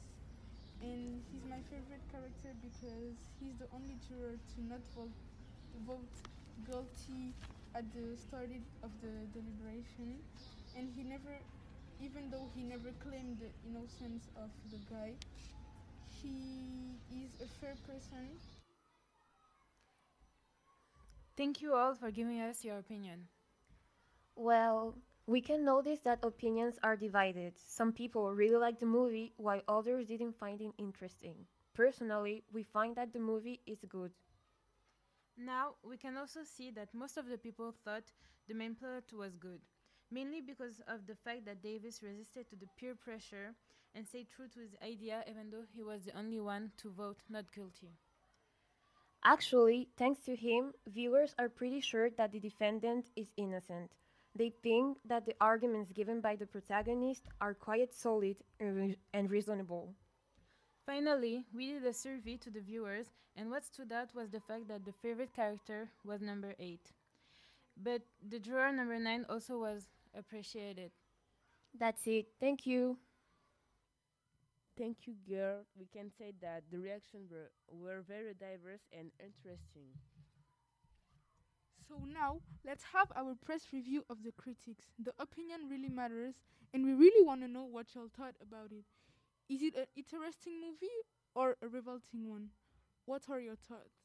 And 0.83 1.23
he's 1.31 1.47
my 1.49 1.63
favorite 1.71 2.03
character 2.11 2.51
because 2.59 3.15
he's 3.39 3.55
the 3.63 3.71
only 3.73 3.95
juror 4.11 4.35
to 4.35 4.59
not 4.67 4.83
vote, 4.95 5.15
vote 5.87 6.11
guilty 6.67 7.33
at 7.75 7.87
the 7.95 8.19
start 8.19 8.51
of 8.83 8.91
the 9.01 9.15
deliberation. 9.31 10.19
And 10.77 10.91
he 10.97 11.05
never, 11.07 11.39
even 12.03 12.31
though 12.35 12.51
he 12.55 12.63
never 12.67 12.91
claimed 12.99 13.39
the 13.39 13.51
innocence 13.63 14.27
of 14.37 14.51
the 14.75 14.79
guy, 14.91 15.15
he 16.23 16.99
is 17.11 17.31
a 17.41 17.47
fair 17.61 17.75
person. 17.87 18.39
Thank 21.37 21.63
you 21.63 21.75
all 21.75 21.95
for 21.95 22.11
giving 22.11 22.41
us 22.41 22.65
your 22.65 22.79
opinion. 22.79 23.29
Well, 24.37 24.97
we 25.27 25.41
can 25.41 25.65
notice 25.65 26.01
that 26.01 26.23
opinions 26.23 26.79
are 26.83 26.97
divided. 26.97 27.59
Some 27.59 27.93
people 27.93 28.33
really 28.33 28.57
like 28.57 28.79
the 28.79 28.87
movie, 28.87 29.33
while 29.37 29.63
others 29.69 30.07
didn't 30.07 30.39
find 30.39 30.61
it 30.61 30.73
interesting. 30.79 31.47
Personally, 31.75 32.45
we 32.53 32.63
find 32.63 32.95
that 32.97 33.13
the 33.13 33.19
movie 33.19 33.61
is 33.67 33.85
good. 33.89 34.13
Now, 35.39 35.77
we 35.83 35.97
can 35.97 36.17
also 36.17 36.43
see 36.45 36.71
that 36.73 36.93
most 36.95 37.17
of 37.17 37.27
the 37.29 37.39
people 37.39 37.73
thought 37.85 38.13
the 38.49 38.55
main 38.55 38.75
plot 38.75 39.13
was 39.13 39.37
good, 39.37 39.61
mainly 40.11 40.41
because 40.41 40.81
of 40.89 41.07
the 41.07 41.15
fact 41.15 41.45
that 41.47 41.63
Davis 41.63 42.03
resisted 42.03 42.49
to 42.49 42.57
the 42.57 42.67
peer 42.77 42.95
pressure 42.95 43.55
and 43.97 44.07
stayed 44.07 44.29
true 44.29 44.49
to 44.49 44.61
his 44.61 44.77
idea 44.85 45.25
even 45.29 45.51
though 45.51 45.65
he 45.75 45.83
was 45.83 46.05
the 46.05 46.17
only 46.17 46.39
one 46.39 46.71
to 46.77 46.91
vote 46.91 47.19
not 47.31 47.51
guilty. 47.53 47.97
Actually, 49.25 49.89
thanks 49.97 50.21
to 50.21 50.37
him, 50.37 50.73
viewers 50.87 51.35
are 51.39 51.49
pretty 51.49 51.81
sure 51.81 52.11
that 52.11 52.31
the 52.33 52.39
defendant 52.39 53.11
is 53.17 53.27
innocent. 53.37 53.91
They 54.37 54.51
think 54.63 54.99
that 55.07 55.27
the 55.27 55.35
arguments 55.41 55.91
given 55.93 56.21
by 56.21 56.37
the 56.37 56.47
protagonist 56.47 57.25
are 57.41 57.55
quite 57.55 57.93
solid 57.95 58.37
and, 58.61 58.77
re- 58.77 58.99
and 59.15 59.31
reasonable. 59.31 59.95
Finally, 60.87 61.45
we 61.53 61.73
did 61.73 61.85
a 61.85 61.93
survey 61.93 62.37
to 62.37 62.51
the 62.51 62.61
viewers, 62.61 63.09
and 63.35 63.51
what 63.51 63.65
stood 63.65 63.93
out 63.93 64.15
was 64.15 64.31
the 64.31 64.41
fact 64.41 64.69
that 64.69 64.85
the 64.85 64.93
favorite 64.93 65.35
character 65.35 65.91
was 66.05 66.21
number 66.21 66.55
8. 66.61 66.81
But 67.83 68.03
the 68.29 68.39
drawer 68.39 68.73
number 68.73 68.99
9 68.99 69.27
also 69.29 69.59
was 69.59 69.89
appreciated. 70.17 70.93
That's 71.79 72.07
it. 72.07 72.29
Thank 72.41 72.67
you. 72.67 72.99
Thank 74.79 75.07
you, 75.09 75.15
girl. 75.29 75.65
We 75.77 75.87
can 75.87 76.11
say 76.11 76.33
that 76.41 76.65
the 76.71 76.79
reactions 76.79 77.31
were, 77.33 77.51
were 77.69 78.03
very 78.03 78.35
diverse 78.35 78.83
and 78.93 79.11
interesting. 79.19 79.91
So 81.89 82.05
now, 82.05 82.41
let's 82.65 82.83
have 82.93 83.13
our 83.15 83.35
press 83.35 83.73
review 83.73 84.05
of 84.11 84.23
the 84.25 84.33
critics. 84.33 84.91
The 84.99 85.15
opinion 85.19 85.69
really 85.71 85.89
matters, 85.89 86.35
and 86.75 86.85
we 86.85 86.93
really 86.93 87.25
want 87.25 87.43
to 87.43 87.49
know 87.49 87.65
what 87.65 87.95
y'all 87.95 88.09
thought 88.15 88.35
about 88.43 88.73
it. 88.73 88.85
Is 89.49 89.63
it 89.63 89.77
an 89.77 89.87
interesting 89.97 90.61
movie 90.61 90.99
or 91.35 91.57
a 91.63 91.69
revolting 91.69 92.31
one? 92.31 92.51
What 93.07 93.25
are 93.31 93.41
your 93.41 93.57
thoughts? 93.57 93.96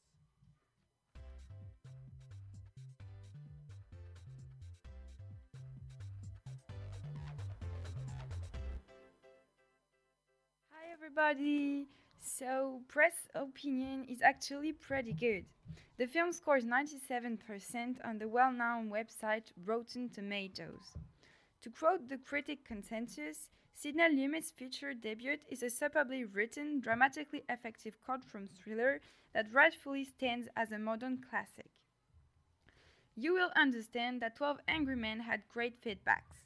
Everybody! 11.03 11.88
So, 12.20 12.81
press 12.88 13.13
opinion 13.34 14.05
is 14.08 14.22
actually 14.22 14.72
pretty 14.72 15.13
good. 15.13 15.46
The 15.98 16.05
film 16.05 16.31
scores 16.31 16.63
97% 16.63 18.05
on 18.05 18.20
the 18.20 18.27
well 18.27 18.51
known 18.51 18.91
website 18.91 19.51
Rotten 19.65 20.10
Tomatoes. 20.10 20.93
To 21.63 21.72
quote 21.72 22.08
the 22.08 22.20
critic 22.20 22.65
consensus, 22.65 23.50
Sidney 23.74 24.03
Lumet's 24.03 24.51
feature 24.51 24.93
debut 24.93 25.38
is 25.50 25.63
a 25.63 25.72
superbly 25.72 26.24
written, 26.24 26.79
dramatically 26.79 27.41
effective 27.50 27.98
courtroom 28.05 28.48
thriller 28.48 29.01
that 29.34 29.51
rightfully 29.51 30.03
stands 30.03 30.50
as 30.55 30.72
a 30.72 30.77
modern 30.77 31.17
classic. 31.27 31.72
You 33.15 33.34
will 33.34 33.50
understand 33.55 34.22
that 34.22 34.36
12 34.36 34.60
Angry 34.67 34.96
Men 34.96 35.22
had 35.22 35.50
great 35.51 35.84
feedbacks. 35.84 36.46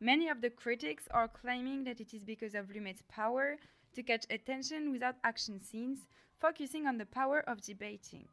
Many 0.00 0.30
of 0.30 0.40
the 0.40 0.48
critics 0.48 1.04
are 1.10 1.28
claiming 1.28 1.84
that 1.84 2.00
it 2.00 2.14
is 2.14 2.24
because 2.24 2.54
of 2.54 2.68
Lumet's 2.68 3.02
power 3.06 3.58
to 3.94 4.02
catch 4.02 4.26
attention 4.30 4.92
without 4.92 5.16
action 5.24 5.60
scenes, 5.60 6.06
focusing 6.38 6.86
on 6.86 6.98
the 6.98 7.06
power 7.06 7.40
of 7.40 7.60
debating. 7.60 8.28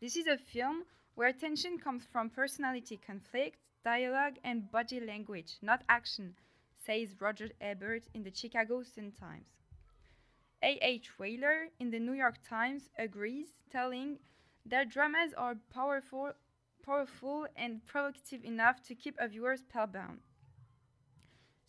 This 0.00 0.16
is 0.16 0.26
a 0.26 0.38
film 0.38 0.84
where 1.14 1.32
tension 1.32 1.78
comes 1.78 2.04
from 2.10 2.30
personality 2.30 2.98
conflict, 3.04 3.58
dialogue, 3.84 4.36
and 4.44 4.70
body 4.70 5.00
language, 5.00 5.56
not 5.62 5.82
action, 5.88 6.34
says 6.84 7.14
Roger 7.20 7.50
Ebert 7.60 8.04
in 8.14 8.22
the 8.22 8.32
Chicago 8.34 8.82
Sun-Times. 8.82 9.50
A.H. 10.62 11.18
Weiler 11.18 11.68
in 11.78 11.90
the 11.90 11.98
New 11.98 12.12
York 12.12 12.36
Times 12.46 12.90
agrees, 12.98 13.48
telling 13.70 14.18
their 14.64 14.84
dramas 14.84 15.32
are 15.36 15.56
powerful, 15.72 16.32
powerful 16.84 17.46
and 17.56 17.84
provocative 17.86 18.44
enough 18.44 18.82
to 18.82 18.94
keep 18.94 19.16
a 19.18 19.28
viewer 19.28 19.56
spellbound. 19.56 20.20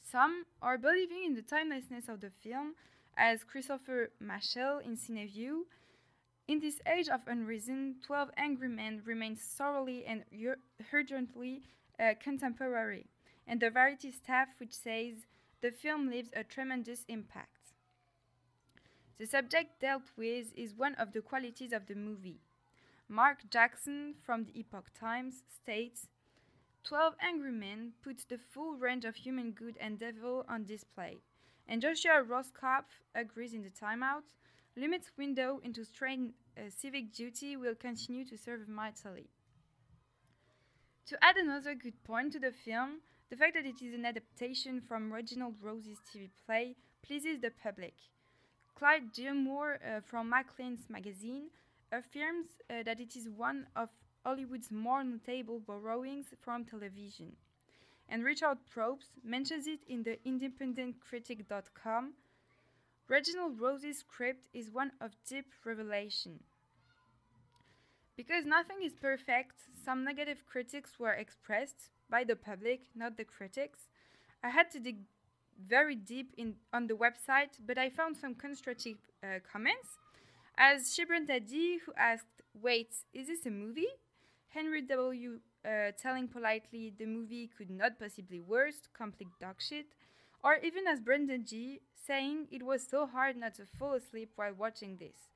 Some 0.03 0.45
are 0.61 0.77
believing 0.77 1.23
in 1.25 1.35
the 1.35 1.41
timelessness 1.41 2.09
of 2.09 2.21
the 2.21 2.29
film, 2.29 2.75
as 3.17 3.43
Christopher 3.43 4.11
Machell 4.21 4.83
in 4.83 4.97
CineVue. 4.97 5.63
In 6.47 6.59
this 6.59 6.81
age 6.85 7.07
of 7.07 7.21
unreason, 7.27 7.95
12 8.05 8.31
Angry 8.35 8.67
Men 8.67 9.01
remains 9.05 9.41
thoroughly 9.41 10.05
and 10.05 10.25
ur- 10.33 10.59
urgently 10.91 11.61
uh, 11.99 12.13
contemporary, 12.21 13.05
and 13.47 13.59
the 13.59 13.69
Variety 13.69 14.11
staff 14.11 14.49
which 14.57 14.73
says 14.73 15.25
the 15.61 15.71
film 15.71 16.09
leaves 16.09 16.31
a 16.35 16.43
tremendous 16.43 17.05
impact. 17.07 17.73
The 19.19 19.27
subject 19.27 19.79
dealt 19.79 20.09
with 20.17 20.47
is 20.55 20.73
one 20.73 20.95
of 20.95 21.13
the 21.13 21.21
qualities 21.21 21.73
of 21.73 21.85
the 21.85 21.95
movie. 21.95 22.39
Mark 23.07 23.49
Jackson 23.49 24.15
from 24.23 24.45
the 24.45 24.59
Epoch 24.59 24.89
Times 24.99 25.43
states 25.61 26.07
12 26.83 27.13
Angry 27.21 27.51
Men 27.51 27.93
puts 28.03 28.25
the 28.25 28.37
full 28.37 28.75
range 28.75 29.05
of 29.05 29.15
human 29.15 29.51
good 29.51 29.77
and 29.79 29.99
devil 29.99 30.45
on 30.49 30.65
display, 30.65 31.19
and 31.67 31.81
Joshua 31.81 32.23
Rothkopf 32.27 32.85
agrees 33.13 33.53
in 33.53 33.61
the 33.61 33.69
Time 33.69 34.01
Out. 34.01 34.23
Lumet's 34.77 35.11
window 35.17 35.59
into 35.63 35.83
strained 35.83 36.33
uh, 36.57 36.69
civic 36.75 37.13
duty 37.13 37.55
will 37.55 37.75
continue 37.75 38.25
to 38.25 38.37
serve 38.37 38.67
mightily. 38.67 39.29
To 41.07 41.23
add 41.23 41.35
another 41.37 41.75
good 41.75 42.03
point 42.03 42.31
to 42.33 42.39
the 42.39 42.51
film, 42.51 43.01
the 43.29 43.35
fact 43.35 43.53
that 43.53 43.65
it 43.65 43.81
is 43.81 43.93
an 43.93 44.05
adaptation 44.05 44.81
from 44.81 45.11
Reginald 45.11 45.55
Rose's 45.61 45.99
TV 46.13 46.29
play 46.45 46.75
pleases 47.05 47.41
the 47.41 47.51
public. 47.51 47.93
Clyde 48.75 49.13
Gilmour 49.13 49.75
uh, 49.75 50.01
from 50.01 50.29
Maclean's 50.29 50.89
magazine 50.89 51.49
affirms 51.91 52.47
uh, 52.69 52.83
that 52.83 52.99
it 52.99 53.15
is 53.15 53.29
one 53.29 53.67
of 53.75 53.89
Hollywood's 54.25 54.71
more 54.71 55.03
notable 55.03 55.59
borrowings 55.59 56.27
from 56.41 56.65
television. 56.65 57.33
And 58.07 58.23
Richard 58.23 58.57
Propes 58.69 59.07
mentions 59.23 59.67
it 59.67 59.79
in 59.87 60.03
the 60.03 60.19
independentcritic.com. 60.25 62.13
Reginald 63.07 63.59
Rose's 63.59 63.99
script 63.99 64.47
is 64.53 64.71
one 64.71 64.91
of 65.01 65.11
deep 65.27 65.47
revelation. 65.65 66.39
Because 68.15 68.45
nothing 68.45 68.77
is 68.83 68.93
perfect, 68.93 69.55
some 69.83 70.03
negative 70.03 70.43
critics 70.45 70.99
were 70.99 71.13
expressed 71.13 71.89
by 72.09 72.23
the 72.23 72.35
public, 72.35 72.81
not 72.93 73.17
the 73.17 73.23
critics. 73.23 73.79
I 74.43 74.49
had 74.49 74.69
to 74.71 74.79
dig 74.79 74.97
very 75.67 75.95
deep 75.95 76.33
in 76.37 76.55
on 76.73 76.87
the 76.87 76.93
website, 76.93 77.57
but 77.65 77.77
I 77.77 77.89
found 77.89 78.17
some 78.17 78.35
constructive 78.35 78.97
uh, 79.23 79.39
comments. 79.51 79.97
As 80.57 80.93
Shibran 80.93 81.27
Tadi, 81.27 81.79
who 81.85 81.93
asked, 81.97 82.25
Wait, 82.53 82.93
is 83.13 83.27
this 83.27 83.45
a 83.45 83.49
movie? 83.49 83.87
Henry 84.53 84.81
W. 84.81 85.39
Uh, 85.63 85.91
telling 86.01 86.27
politely 86.27 86.91
the 86.97 87.05
movie 87.05 87.49
could 87.55 87.69
not 87.69 87.99
possibly 87.99 88.39
worse, 88.39 88.87
complete 88.93 89.29
dog 89.39 89.55
shit. 89.59 89.85
Or 90.43 90.55
even 90.63 90.87
as 90.87 90.99
Brendan 90.99 91.45
G. 91.45 91.81
saying 92.07 92.47
it 92.51 92.63
was 92.63 92.87
so 92.87 93.05
hard 93.05 93.37
not 93.37 93.55
to 93.55 93.65
fall 93.65 93.93
asleep 93.93 94.31
while 94.35 94.53
watching 94.53 94.97
this. 94.97 95.29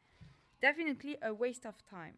Definitely 0.61 1.17
a 1.21 1.33
waste 1.33 1.65
of 1.65 1.75
time. 1.87 2.15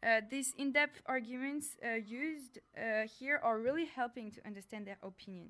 Uh, 0.00 0.20
these 0.30 0.54
in 0.56 0.70
depth 0.70 1.02
arguments 1.06 1.76
uh, 1.84 1.94
used 1.94 2.58
uh, 2.76 3.08
here 3.18 3.40
are 3.42 3.58
really 3.58 3.86
helping 3.86 4.30
to 4.30 4.46
understand 4.46 4.86
their 4.86 4.98
opinion. 5.02 5.48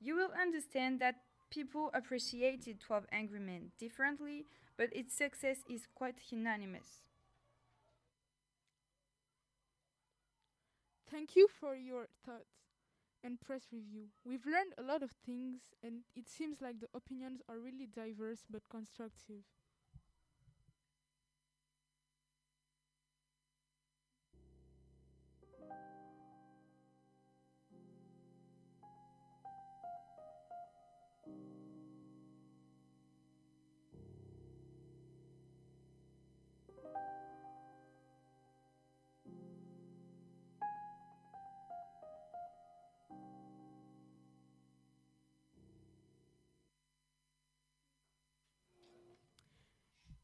You 0.00 0.16
will 0.16 0.30
understand 0.40 1.00
that 1.00 1.16
People 1.54 1.92
appreciated 1.94 2.80
12 2.80 3.06
Angry 3.12 3.38
Men 3.38 3.70
differently, 3.78 4.46
but 4.76 4.88
its 4.90 5.16
success 5.16 5.58
is 5.70 5.86
quite 5.94 6.16
unanimous. 6.28 7.03
Thank 11.14 11.36
you 11.36 11.46
for 11.48 11.76
your 11.76 12.08
thoughts 12.26 12.50
and 13.22 13.40
press 13.40 13.68
review. 13.72 14.08
We've 14.24 14.46
learned 14.46 14.74
a 14.78 14.82
lot 14.82 15.02
of 15.02 15.12
things, 15.12 15.62
and 15.82 16.02
it 16.16 16.28
seems 16.28 16.60
like 16.60 16.80
the 16.80 16.88
opinions 16.94 17.42
are 17.48 17.58
really 17.60 17.86
diverse 17.86 18.44
but 18.50 18.62
constructive. 18.70 19.44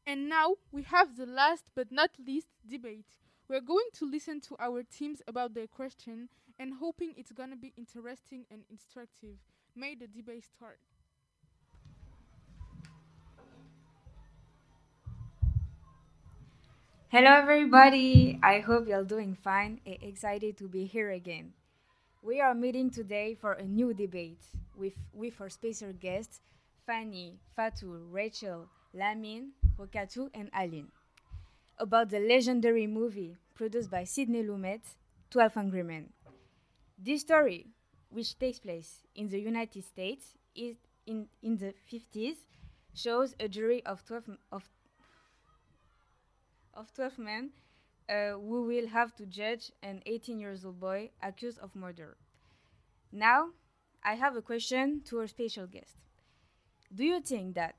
And 0.05 0.27
now 0.27 0.55
we 0.71 0.81
have 0.83 1.15
the 1.15 1.25
last 1.25 1.65
but 1.75 1.91
not 1.91 2.11
least 2.25 2.47
debate. 2.67 3.05
We're 3.47 3.61
going 3.61 3.89
to 3.93 4.09
listen 4.09 4.41
to 4.41 4.55
our 4.59 4.81
teams 4.83 5.21
about 5.27 5.53
their 5.53 5.67
question 5.67 6.29
and 6.57 6.73
hoping 6.79 7.13
it's 7.17 7.31
gonna 7.31 7.55
be 7.55 7.73
interesting 7.77 8.45
and 8.49 8.63
instructive. 8.69 9.37
May 9.75 9.95
the 9.95 10.07
debate 10.07 10.45
start. 10.45 10.79
Hello, 17.09 17.29
everybody. 17.29 18.39
I 18.41 18.59
hope 18.59 18.87
you're 18.87 19.03
doing 19.03 19.35
fine 19.35 19.81
excited 19.85 20.57
to 20.57 20.67
be 20.67 20.85
here 20.85 21.11
again. 21.11 21.53
We 22.23 22.39
are 22.39 22.55
meeting 22.55 22.89
today 22.89 23.35
for 23.35 23.53
a 23.53 23.65
new 23.65 23.93
debate 23.93 24.39
with, 24.77 24.93
with 25.13 25.41
our 25.41 25.49
special 25.49 25.91
guests, 25.91 26.39
Fanny, 26.87 27.39
Fatou, 27.57 27.99
Rachel, 28.09 28.67
Lamin, 28.95 29.49
Rokatu, 29.77 30.29
and 30.33 30.49
Aline, 30.53 30.91
about 31.77 32.09
the 32.09 32.19
legendary 32.19 32.87
movie 32.87 33.35
produced 33.55 33.89
by 33.89 34.03
Sidney 34.03 34.43
Lumet, 34.43 34.81
12 35.29 35.57
Angry 35.57 35.83
Men. 35.83 36.09
This 36.97 37.21
story, 37.21 37.67
which 38.09 38.37
takes 38.37 38.59
place 38.59 39.01
in 39.15 39.29
the 39.29 39.39
United 39.39 39.83
States 39.83 40.35
is 40.55 40.75
in, 41.05 41.27
in 41.41 41.57
the 41.57 41.73
50s, 41.91 42.35
shows 42.93 43.35
a 43.39 43.47
jury 43.47 43.83
of 43.85 44.05
12, 44.05 44.37
of, 44.51 44.69
of 46.73 46.93
12 46.93 47.17
men 47.17 47.49
uh, 48.09 48.31
who 48.31 48.63
will 48.63 48.87
have 48.87 49.15
to 49.15 49.25
judge 49.25 49.71
an 49.81 50.01
18 50.05 50.39
years 50.39 50.65
old 50.65 50.79
boy 50.79 51.09
accused 51.23 51.59
of 51.59 51.75
murder. 51.75 52.17
Now, 53.11 53.49
I 54.03 54.15
have 54.15 54.35
a 54.35 54.41
question 54.41 55.01
to 55.05 55.19
our 55.19 55.27
special 55.27 55.67
guest. 55.67 55.95
Do 56.93 57.03
you 57.03 57.21
think 57.21 57.55
that 57.55 57.75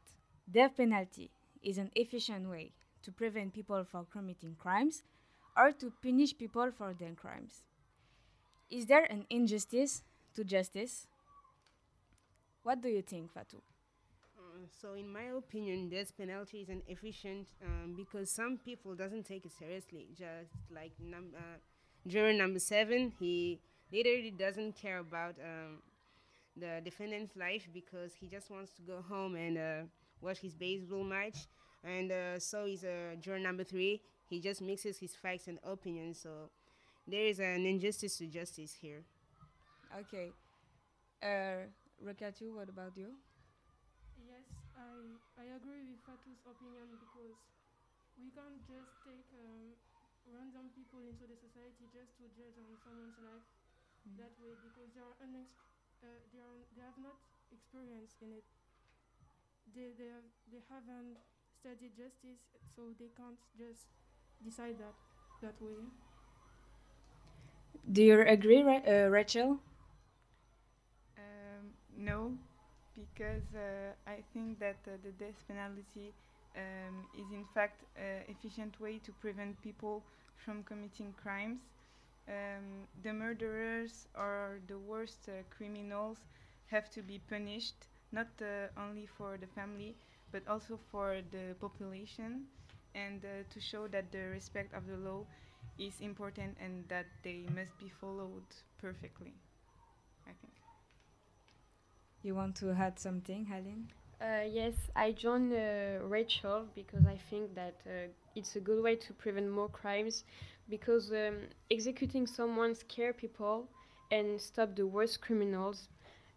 death 0.51 0.77
penalty 0.77 1.31
is 1.63 1.79
an 1.79 1.91
efficient 1.95 2.49
way 2.51 2.73
to 3.03 3.13
prevent 3.13 3.55
people 3.55 3.85
from 3.85 4.07
committing 4.07 4.57
crimes 4.57 5.03
or 5.57 5.73
to 5.73 5.93
punish 6.03 6.37
people 6.37 6.71
for 6.71 6.95
their 6.95 7.15
crimes? 7.15 7.63
Is 8.71 8.87
there 8.87 9.05
an 9.05 9.27
injustice 9.31 10.03
to 10.35 10.45
justice? 10.45 11.07
What 12.63 12.81
do 12.81 12.89
you 12.89 13.03
think, 13.03 13.33
Fatou? 13.33 13.63
Uh, 14.39 14.67
so 14.81 14.95
in 14.95 15.11
my 15.13 15.25
opinion 15.37 15.89
death 15.89 16.17
penalty 16.17 16.61
is 16.63 16.69
an 16.69 16.83
efficient 16.89 17.49
um, 17.65 17.95
because 17.97 18.31
some 18.31 18.59
people 18.59 18.95
doesn't 18.95 19.25
take 19.25 19.45
it 19.47 19.53
seriously 19.53 20.09
just 20.17 20.53
like 20.71 20.93
num- 21.01 21.35
uh, 21.37 21.59
juror 22.07 22.33
number 22.33 22.59
seven 22.59 23.13
he 23.19 23.61
literally 23.93 24.31
doesn't 24.31 24.75
care 24.77 24.99
about 24.99 25.35
um, 25.45 25.79
the 26.57 26.81
defendant's 26.85 27.37
life 27.37 27.69
because 27.73 28.13
he 28.15 28.27
just 28.29 28.51
wants 28.51 28.73
to 28.73 28.83
go 28.83 29.03
home 29.09 29.35
and 29.37 29.59
uh, 29.59 29.83
watch 30.23 30.39
his 30.41 30.55
baseball 30.55 31.05
match 31.05 31.49
and 31.85 32.13
uh, 32.13 32.39
so 32.41 32.67
is 32.67 32.85
uh, 32.85 33.17
juror 33.21 33.41
number 33.41 33.65
three 33.65 34.03
he 34.29 34.41
just 34.41 34.63
mixes 34.63 34.99
his 34.99 35.15
facts 35.15 35.49
and 35.49 35.59
opinions 35.65 36.21
so 36.21 36.51
there 37.07 37.27
is 37.27 37.41
an 37.41 37.67
injustice 37.67 38.19
to 38.19 38.27
justice 38.27 38.75
here 38.81 39.05
Okay. 40.01 40.35
Uh, 41.23 41.69
Rokatu, 42.03 42.55
what 42.55 42.69
about 42.69 42.97
you? 42.97 43.15
Yes, 44.17 44.47
I 44.77 45.19
I 45.37 45.45
agree 45.59 45.85
with 45.85 46.01
Fatou's 46.07 46.41
opinion 46.47 46.97
because 47.01 47.37
we 48.19 48.31
can't 48.33 48.61
just 48.67 48.93
take 49.05 49.29
um, 49.35 49.77
random 50.27 50.71
people 50.75 51.03
into 51.05 51.27
the 51.27 51.37
society 51.37 51.89
just 51.93 52.17
to 52.21 52.29
judge 52.37 52.57
on 52.61 52.77
someone's 52.85 53.19
life 53.21 53.47
Mm. 54.09 54.17
that 54.19 54.35
way 54.41 54.55
because 54.61 54.91
they 54.95 55.01
are 55.03 55.17
unex- 55.25 55.63
uh, 56.03 56.21
they 56.33 56.41
are 56.41 56.59
they 56.75 56.83
have 56.83 56.99
not 56.99 57.19
experience 57.53 58.17
in 58.23 58.33
it. 58.33 58.47
They 59.75 59.91
they 59.99 60.09
have, 60.09 60.29
they 60.53 60.63
haven't 60.71 61.19
studied 61.59 61.97
justice, 61.97 62.43
so 62.75 62.93
they 62.99 63.11
can't 63.17 63.41
just 63.59 63.89
decide 64.45 64.79
that 64.79 64.95
that 65.43 65.61
way. 65.61 65.89
Do 67.91 68.03
you 68.03 68.21
agree, 68.23 68.63
Ra- 68.63 68.83
uh, 68.87 69.09
Rachel? 69.09 69.61
Um, 71.19 71.73
no, 71.97 72.33
because 72.95 73.55
uh, 73.55 73.93
I 74.07 74.23
think 74.33 74.59
that 74.61 74.79
uh, 74.87 74.93
the 75.03 75.13
death 75.13 75.43
penalty 75.49 76.15
um, 76.57 77.07
is 77.15 77.31
in 77.33 77.45
fact 77.55 77.85
an 77.97 78.23
efficient 78.29 78.81
way 78.81 78.99
to 79.01 79.13
prevent 79.13 79.61
people 79.63 80.05
from 80.37 80.63
committing 80.65 81.13
crimes. 81.15 81.61
Um, 82.29 82.87
the 83.03 83.13
murderers 83.13 84.07
or 84.15 84.61
the 84.69 84.79
worst 84.79 85.29
uh, 85.29 85.43
criminals 85.51 86.19
have 86.67 86.91
to 86.91 87.03
be 87.03 87.19
punished, 87.19 87.87
not 88.13 88.29
uh, 88.41 88.69
only 88.81 89.07
for 89.07 89.37
the 89.39 89.47
family, 89.49 89.97
but 90.33 90.47
also 90.49 90.79
for 90.91 91.21
the 91.33 91.55
population, 91.61 92.45
and 92.95 93.25
uh, 93.25 93.45
to 93.51 93.61
show 93.61 93.89
that 93.89 94.13
the 94.13 94.29
respect 94.29 94.75
of 94.75 94.87
the 94.87 94.97
law 94.97 95.27
is 95.79 96.01
important 96.01 96.57
and 96.61 96.85
that 96.89 97.07
they 97.23 97.47
must 97.55 97.77
be 97.79 97.89
followed 98.01 98.45
perfectly. 98.81 99.35
I 100.27 100.33
think. 100.41 100.53
You 102.23 102.35
want 102.35 102.57
to 102.57 102.71
add 102.73 102.99
something, 102.99 103.45
Helen? 103.47 103.93
Uh, 104.21 104.45
yes, 104.49 104.75
I 104.97 105.13
join 105.13 105.53
uh, 105.53 105.99
Rachel 106.05 106.67
because 106.75 107.07
I 107.07 107.17
think 107.31 107.55
that 107.55 107.77
uh, 107.87 108.09
it's 108.35 108.57
a 108.57 108.61
good 108.61 108.83
way 108.83 108.97
to 108.97 109.13
prevent 109.15 109.51
more 109.51 109.69
crimes 109.69 110.25
because 110.69 111.13
um, 111.13 111.49
executing 111.71 112.27
someone 112.27 112.75
scare 112.75 113.13
people 113.13 113.69
and 114.11 114.41
stop 114.41 114.77
the 114.77 114.87
worst 114.87 115.21
criminals 115.21 115.89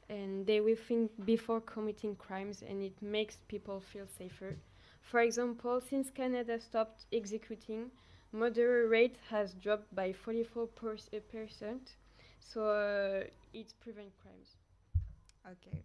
and 0.10 0.46
they 0.46 0.60
will 0.62 0.76
think 0.76 1.12
before 1.26 1.62
committing 1.62 2.16
crimes 2.16 2.62
and 2.62 2.82
it 2.84 3.02
makes 3.02 3.38
people 3.48 3.80
feel 3.80 4.08
safer. 4.08 4.56
For 5.02 5.20
example, 5.22 5.82
since 5.82 6.10
Canada 6.10 6.60
stopped 6.60 7.06
executing, 7.14 7.92
murder 8.32 8.88
rate 8.88 9.18
has 9.30 9.54
dropped 9.54 9.94
by 9.96 10.14
44 10.14 10.68
percent, 10.68 11.96
so 12.40 12.68
uh, 12.70 13.24
it 13.54 13.74
prevents 13.82 14.16
crimes. 14.22 14.56
Okay. 15.46 15.84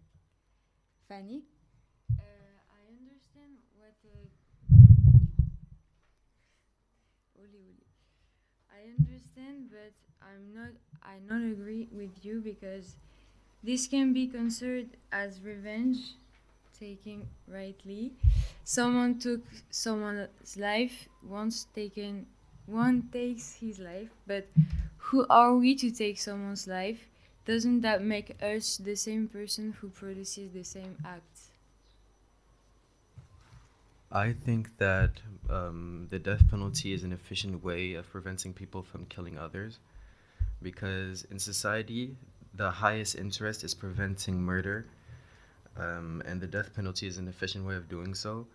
Fanny? 1.07 1.43
Uh, 2.11 2.23
I 2.73 2.81
understand 2.89 3.57
what. 3.77 3.95
Uh, 4.05 4.27
Oli, 7.39 7.47
Oli. 7.59 7.83
I 8.71 8.81
understand, 8.99 9.69
but 9.71 9.93
I'm 10.21 10.53
not. 10.53 10.71
I 11.03 11.19
not 11.19 11.41
agree 11.51 11.87
with 11.91 12.23
you 12.25 12.41
because 12.41 12.95
this 13.63 13.87
can 13.87 14.13
be 14.13 14.27
considered 14.27 14.89
as 15.11 15.39
revenge, 15.41 16.15
taking 16.79 17.27
rightly. 17.47 18.13
Someone 18.63 19.19
took 19.19 19.41
someone's 19.69 20.57
life. 20.57 21.07
Once 21.23 21.67
taken, 21.75 22.25
one 22.65 23.09
takes 23.11 23.55
his 23.55 23.79
life. 23.79 24.09
But 24.25 24.47
who 24.97 25.25
are 25.29 25.55
we 25.55 25.75
to 25.75 25.91
take 25.91 26.19
someone's 26.19 26.67
life? 26.67 27.07
Doesn't 27.45 27.81
that 27.81 28.03
make 28.03 28.35
us 28.41 28.77
the 28.77 28.95
same 28.95 29.27
person 29.27 29.73
who 29.79 29.89
produces 29.89 30.51
the 30.51 30.63
same 30.63 30.97
act? 31.05 31.39
I 34.11 34.33
think 34.33 34.77
that 34.77 35.11
um, 35.49 36.07
the 36.09 36.19
death 36.19 36.49
penalty 36.49 36.93
is 36.93 37.03
an 37.03 37.13
efficient 37.13 37.63
way 37.63 37.93
of 37.93 38.09
preventing 38.09 38.53
people 38.53 38.83
from 38.83 39.05
killing 39.05 39.37
others 39.37 39.79
because 40.61 41.23
in 41.31 41.39
society, 41.39 42.15
the 42.55 42.69
highest 42.69 43.15
interest 43.15 43.63
is 43.63 43.73
preventing 43.73 44.41
murder, 44.41 44.85
um, 45.77 46.21
and 46.25 46.41
the 46.41 46.47
death 46.47 46.75
penalty 46.75 47.07
is 47.07 47.17
an 47.17 47.27
efficient 47.27 47.65
way 47.65 47.75
of 47.75 47.89
doing 47.89 48.13
so. 48.13 48.45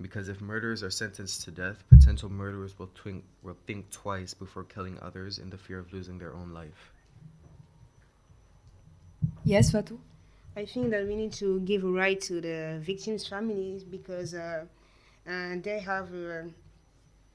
Because 0.00 0.28
if 0.28 0.42
murderers 0.42 0.82
are 0.82 0.90
sentenced 0.90 1.44
to 1.44 1.50
death, 1.50 1.82
potential 1.88 2.28
murderers 2.28 2.78
will, 2.78 2.90
twink, 2.94 3.24
will 3.42 3.56
think 3.66 3.90
twice 3.90 4.34
before 4.34 4.64
killing 4.64 4.98
others 5.00 5.38
in 5.38 5.48
the 5.48 5.56
fear 5.56 5.78
of 5.78 5.90
losing 5.92 6.18
their 6.18 6.34
own 6.34 6.52
life. 6.52 6.92
Yes, 9.44 9.72
Fatou? 9.72 9.96
I 10.54 10.66
think 10.66 10.90
that 10.90 11.06
we 11.06 11.16
need 11.16 11.32
to 11.34 11.60
give 11.60 11.84
a 11.84 11.88
right 11.88 12.20
to 12.22 12.40
the 12.40 12.78
victims' 12.82 13.26
families 13.26 13.84
because 13.84 14.34
uh, 14.34 14.64
uh, 15.26 15.56
they 15.62 15.80
have 15.80 16.12
uh, 16.12 16.42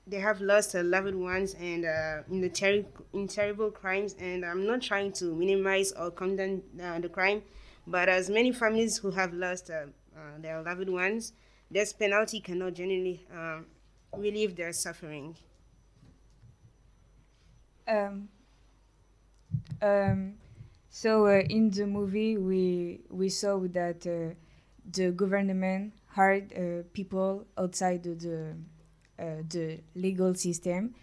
they 0.07 0.19
have 0.19 0.41
lost 0.41 0.73
their 0.73 0.83
loved 0.83 1.15
ones 1.15 1.53
and 1.59 1.85
uh, 1.85 2.23
in 2.29 2.41
the 2.41 2.49
ter- 2.49 2.85
in 3.13 3.27
terrible 3.27 3.71
crimes. 3.71 4.15
And 4.19 4.45
I'm 4.45 4.65
not 4.65 4.81
trying 4.81 5.13
to 5.13 5.35
minimize 5.35 5.91
or 5.93 6.11
condemn 6.11 6.63
uh, 6.81 6.99
the 6.99 7.09
crime, 7.09 7.43
but 7.87 8.09
as 8.09 8.29
many 8.29 8.51
families 8.51 8.97
who 8.97 9.11
have 9.11 9.33
lost 9.33 9.69
uh, 9.69 9.85
uh, 10.15 10.37
their 10.39 10.61
loved 10.61 10.89
ones, 10.89 11.33
this 11.69 11.93
penalty 11.93 12.39
cannot 12.39 12.73
genuinely 12.73 13.25
uh, 13.35 13.59
relieve 14.17 14.55
their 14.55 14.73
suffering. 14.73 15.35
Um, 17.87 18.29
um, 19.81 20.33
so 20.89 21.27
uh, 21.27 21.41
in 21.49 21.69
the 21.69 21.85
movie, 21.85 22.37
we 22.37 23.01
we 23.09 23.29
saw 23.29 23.59
that 23.59 24.05
uh, 24.07 24.33
the 24.91 25.11
government 25.11 25.93
hired 26.07 26.51
people 26.93 27.45
outside 27.57 28.03
the 28.03 28.55
the, 29.49 29.73
uh, 29.73 29.77
legal 29.95 30.33
system. 30.35 30.95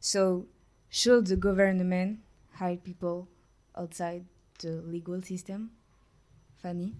So 0.00 0.46
should 0.90 1.26
the 1.26 1.36
government 1.36 2.20
hire 2.52 2.76
people 2.76 3.28
outside 3.76 4.24
the 4.60 4.82
legal 4.86 5.22
system? 5.22 5.70
Fanny. 6.62 6.94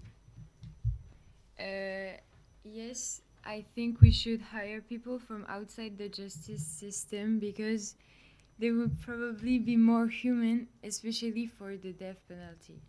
Uh, 1.59 2.17
yes, 2.63 3.21
I 3.45 3.63
think 3.75 4.01
we 4.01 4.11
should 4.11 4.41
hire 4.41 4.81
people 4.81 5.19
from 5.19 5.45
outside 5.47 5.97
the 5.97 6.09
justice 6.09 6.65
system 6.65 7.39
because 7.39 7.95
they 8.59 8.71
would 8.71 8.99
probably 9.01 9.59
be 9.59 9.77
more 9.77 10.07
human, 10.07 10.67
especially 10.83 11.45
for 11.45 11.77
the 11.77 11.93
death 11.93 12.17
penalty. 12.27 12.81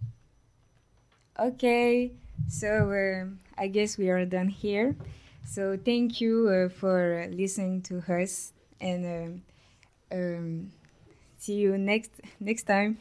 Okay, 1.39 2.13
so 2.49 2.91
uh, 2.91 3.27
I 3.59 3.69
guess 3.69 3.99
we 3.99 4.09
are 4.09 4.25
done 4.25 4.49
here. 4.49 4.97
So 5.47 5.79
thank 5.79 6.21
you 6.21 6.49
uh, 6.49 6.69
for 6.69 7.29
listening 7.31 7.81
to 7.83 8.03
us, 8.13 8.53
and 8.81 9.07
um, 9.07 10.19
um, 10.19 10.73
see 11.39 11.55
you 11.55 11.79
next 11.79 12.11
next 12.41 12.65
time. 12.65 12.99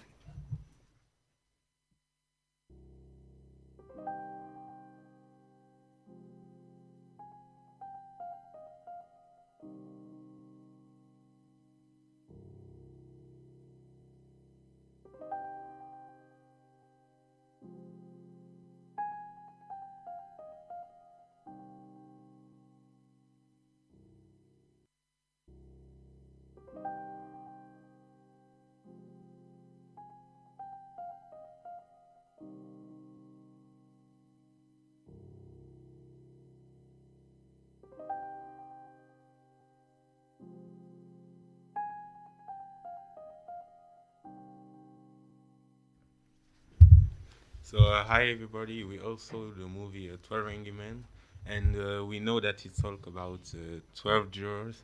So 47.75 47.83
uh, 47.89 48.05
hi 48.05 48.27
everybody, 48.29 48.85
we 48.85 48.99
also 48.99 49.51
the 49.51 49.67
movie 49.67 50.09
uh, 50.09 50.15
12 50.23 50.47
Angry 50.47 50.71
Men 50.71 51.03
and 51.45 51.75
uh, 51.75 52.05
we 52.05 52.21
know 52.21 52.39
that 52.39 52.65
it's 52.65 52.81
all 52.85 52.97
about 53.05 53.41
uh, 53.53 53.81
12 53.95 54.31
jurors 54.31 54.83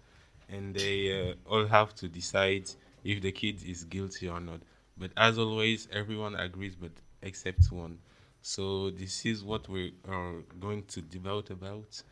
and 0.49 0.75
they 0.75 1.29
uh, 1.31 1.35
all 1.49 1.65
have 1.67 1.95
to 1.95 2.09
decide 2.09 2.69
if 3.05 3.21
the 3.21 3.31
kid 3.31 3.63
is 3.65 3.85
guilty 3.85 4.27
or 4.27 4.41
not. 4.41 4.59
But 4.97 5.11
as 5.15 5.37
always, 5.37 5.87
everyone 5.93 6.35
agrees 6.35 6.75
but 6.75 6.91
except 7.21 7.71
one. 7.71 7.97
So 8.41 8.89
this 8.89 9.25
is 9.25 9.41
what 9.41 9.69
we 9.69 9.93
are 10.09 10.41
going 10.59 10.83
to 10.87 11.01
debate 11.01 11.49
about 11.49 12.03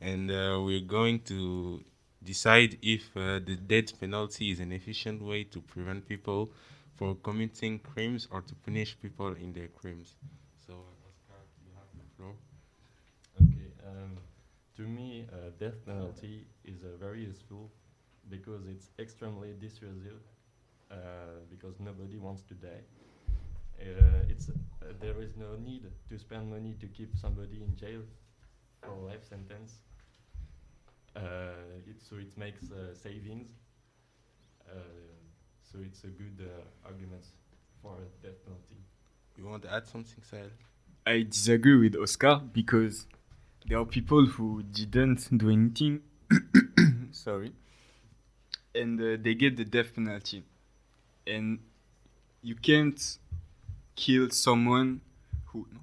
and 0.00 0.32
uh, 0.32 0.60
we're 0.60 0.80
going 0.80 1.20
to 1.26 1.80
decide 2.24 2.76
if 2.82 3.14
the 3.14 3.56
death 3.68 4.00
penalty 4.00 4.50
is 4.50 4.58
an 4.58 4.72
efficient 4.72 5.22
way 5.22 5.44
to 5.44 5.60
prevent 5.60 6.08
people 6.08 6.50
for 6.96 7.14
committing 7.16 7.78
crimes 7.80 8.28
or 8.30 8.42
to 8.42 8.54
punish 8.54 8.98
people 9.00 9.34
in 9.34 9.52
their 9.52 9.68
crimes. 9.68 10.16
So, 10.66 10.72
Oscar, 11.06 11.40
you 11.64 11.72
have 11.74 11.88
the 11.96 12.04
floor. 12.16 12.34
Okay. 13.40 13.72
Um, 13.86 14.18
to 14.76 14.82
me, 14.82 15.26
uh, 15.32 15.50
death 15.58 15.84
penalty 15.84 16.46
is 16.64 16.82
uh, 16.84 16.96
very 16.98 17.22
useful 17.24 17.70
because 18.28 18.66
it's 18.66 18.90
extremely 18.98 19.52
dissuasive. 19.60 20.20
Uh, 20.90 21.40
because 21.50 21.80
nobody 21.80 22.16
wants 22.16 22.42
to 22.42 22.54
die. 22.54 22.82
Uh, 23.80 24.22
it's 24.28 24.48
uh, 24.48 24.92
there 25.00 25.20
is 25.20 25.36
no 25.36 25.56
need 25.56 25.90
to 26.08 26.18
spend 26.18 26.50
money 26.50 26.74
to 26.80 26.86
keep 26.86 27.16
somebody 27.16 27.62
in 27.62 27.74
jail 27.76 28.02
for 28.82 28.94
life 28.96 29.24
sentence. 29.24 29.80
Uh, 31.16 31.80
it, 31.86 32.00
so 32.02 32.16
it 32.16 32.36
makes 32.36 32.70
savings. 32.94 33.50
So 35.74 35.80
it's 35.84 36.04
a 36.04 36.06
good 36.06 36.38
uh, 36.40 36.86
argument 36.86 37.24
for 37.82 37.96
death 38.22 38.44
penalty. 38.44 38.76
You 39.36 39.44
want 39.46 39.64
to 39.64 39.72
add 39.72 39.88
something, 39.88 40.22
Sahel? 40.22 40.50
I 41.04 41.22
disagree 41.28 41.76
with 41.76 41.96
Oscar 41.96 42.40
because 42.52 43.08
there 43.66 43.78
are 43.80 43.84
people 43.84 44.24
who 44.24 44.62
didn't 44.62 45.36
do 45.36 45.50
anything. 45.50 46.02
sorry. 47.10 47.50
And 48.72 49.00
uh, 49.00 49.16
they 49.20 49.34
get 49.34 49.56
the 49.56 49.64
death 49.64 49.96
penalty. 49.96 50.44
And 51.26 51.58
you 52.40 52.54
can't 52.54 53.18
kill 53.96 54.30
someone 54.30 55.00
who. 55.46 55.66
No, 55.72 55.80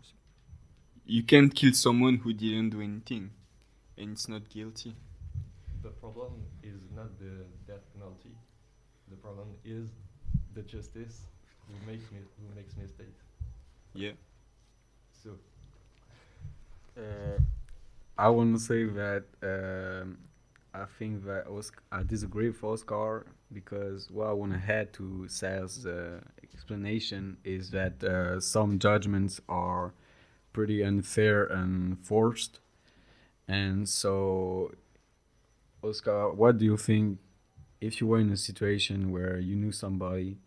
you 1.06 1.24
can't 1.24 1.54
kill 1.54 1.74
someone 1.74 2.16
who 2.16 2.32
didn't 2.32 2.70
do 2.70 2.80
anything 2.80 3.32
and 3.98 4.14
it's 4.14 4.30
not 4.30 4.50
guilty. 4.50 4.96
The 5.84 5.90
problem 5.90 6.32
is 6.64 6.80
not 6.96 7.20
the 7.20 7.26
death 7.26 7.40
penalty. 7.40 7.61
The 9.12 9.18
problem 9.18 9.50
is 9.66 9.90
the 10.56 10.64
justice 10.64 11.22
who 11.68 11.76
makes 11.92 12.12
mi- 12.12 12.32
who 12.40 12.56
makes 12.56 12.76
mistakes. 12.78 13.24
Yeah. 13.94 14.14
So 15.24 15.32
Uh, 16.98 17.40
I 18.18 18.30
want 18.30 18.56
to 18.56 18.62
say 18.62 18.86
that 18.86 19.24
um, 19.44 20.18
I 20.74 20.86
think 21.00 21.26
that 21.26 21.48
Oscar, 21.48 21.82
I 21.92 22.04
disagree 22.04 22.50
with 22.50 22.64
Oscar 22.64 23.26
because 23.54 24.10
what 24.12 24.28
I 24.28 24.34
want 24.34 24.54
to 24.54 24.74
add 24.74 24.94
to 24.94 25.28
Sahel's 25.28 25.86
uh, 25.86 26.22
explanation 26.54 27.38
is 27.44 27.72
that 27.72 28.04
uh, 28.04 28.40
some 28.40 28.80
judgments 28.80 29.42
are 29.50 29.94
pretty 30.54 30.84
unfair 30.84 31.46
and 31.46 32.00
forced. 32.00 32.60
And 33.48 33.90
so, 33.90 34.72
Oscar, 35.84 36.32
what 36.32 36.58
do 36.58 36.66
you 36.66 36.78
think 36.78 37.20
if 37.82 38.00
you 38.00 38.08
were 38.08 38.20
in 38.20 38.32
a 38.32 38.38
situation 38.38 39.12
where 39.12 39.38
you 39.38 39.56
knew 39.56 39.72
somebody 39.72 40.38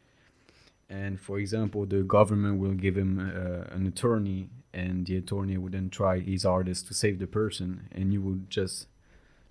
and 0.88 1.20
for 1.20 1.38
example 1.38 1.84
the 1.84 2.02
government 2.02 2.58
will 2.58 2.72
give 2.74 2.96
him 2.96 3.18
uh, 3.18 3.74
an 3.74 3.86
attorney 3.86 4.48
and 4.72 5.06
the 5.06 5.16
attorney 5.16 5.56
would 5.56 5.72
then 5.72 5.90
try 5.90 6.18
his 6.18 6.44
hardest 6.44 6.86
to 6.86 6.94
save 6.94 7.18
the 7.18 7.26
person 7.26 7.88
and 7.92 8.12
you 8.12 8.20
would 8.22 8.48
just 8.48 8.86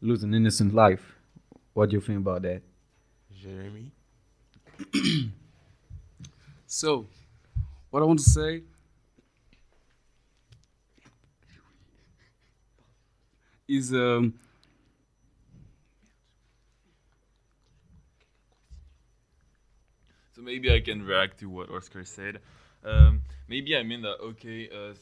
lose 0.01 0.23
an 0.23 0.33
innocent 0.33 0.73
life 0.73 1.15
what 1.73 1.89
do 1.89 1.95
you 1.95 2.01
think 2.01 2.19
about 2.19 2.41
that 2.41 2.61
Jeremy? 3.41 3.91
So, 6.75 7.05
what 7.91 8.01
I 8.01 8.05
want 8.07 8.17
to 8.17 8.25
say 8.27 8.63
is 13.67 13.93
um, 13.93 14.33
maybe 20.43 20.73
I 20.73 20.79
can 20.79 21.03
react 21.03 21.39
to 21.39 21.49
what 21.49 21.69
Oscar 21.69 22.03
said. 22.03 22.39
Um, 22.83 23.21
maybe 23.47 23.75
I 23.75 23.83
mean 23.83 24.01
that 24.01 24.19
okay, 24.21 24.69
uh, 24.69 24.93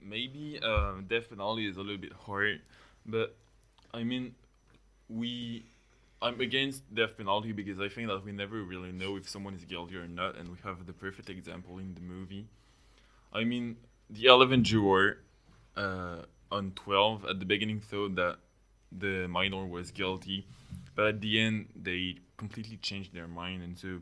maybe 0.00 0.58
um, 0.62 1.06
death 1.08 1.30
penalty 1.30 1.66
is 1.66 1.76
a 1.76 1.80
little 1.80 1.98
bit 1.98 2.12
hard, 2.12 2.60
but 3.06 3.36
I 3.94 4.04
mean 4.04 4.34
we. 5.08 5.66
I'm 6.20 6.40
against 6.40 6.94
death 6.94 7.16
penalty 7.16 7.50
because 7.50 7.80
I 7.80 7.88
think 7.88 8.06
that 8.06 8.24
we 8.24 8.30
never 8.30 8.62
really 8.62 8.92
know 8.92 9.16
if 9.16 9.28
someone 9.28 9.54
is 9.54 9.64
guilty 9.64 9.96
or 9.96 10.06
not, 10.06 10.36
and 10.36 10.48
we 10.50 10.56
have 10.62 10.86
the 10.86 10.92
perfect 10.92 11.28
example 11.28 11.78
in 11.78 11.94
the 11.94 12.00
movie. 12.00 12.46
I 13.32 13.42
mean, 13.42 13.76
the 14.08 14.26
11th 14.26 14.62
juror 14.62 15.18
uh, 15.76 16.18
on 16.52 16.72
12 16.76 17.24
at 17.24 17.40
the 17.40 17.44
beginning 17.44 17.80
thought 17.80 18.14
that 18.14 18.36
the 18.96 19.26
minor 19.26 19.66
was 19.66 19.90
guilty, 19.90 20.46
but 20.94 21.06
at 21.06 21.20
the 21.20 21.40
end 21.40 21.70
they 21.74 22.18
completely 22.36 22.76
changed 22.76 23.12
their 23.14 23.26
mind, 23.26 23.62
and 23.62 23.76
so 23.76 24.00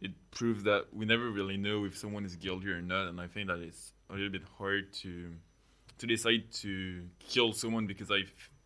it 0.00 0.12
proves 0.30 0.62
that 0.64 0.86
we 0.92 1.04
never 1.04 1.30
really 1.30 1.56
know 1.56 1.84
if 1.84 1.96
someone 1.96 2.24
is 2.24 2.36
guilty 2.36 2.70
or 2.70 2.80
not. 2.80 3.08
And 3.08 3.20
I 3.20 3.26
think 3.26 3.48
that 3.48 3.58
it's 3.58 3.92
a 4.08 4.14
little 4.14 4.30
bit 4.30 4.42
hard 4.58 4.92
to 5.02 5.32
to 5.98 6.06
decide 6.06 6.50
to 6.50 7.02
kill 7.18 7.52
someone 7.52 7.86
because 7.86 8.10
I 8.10 8.20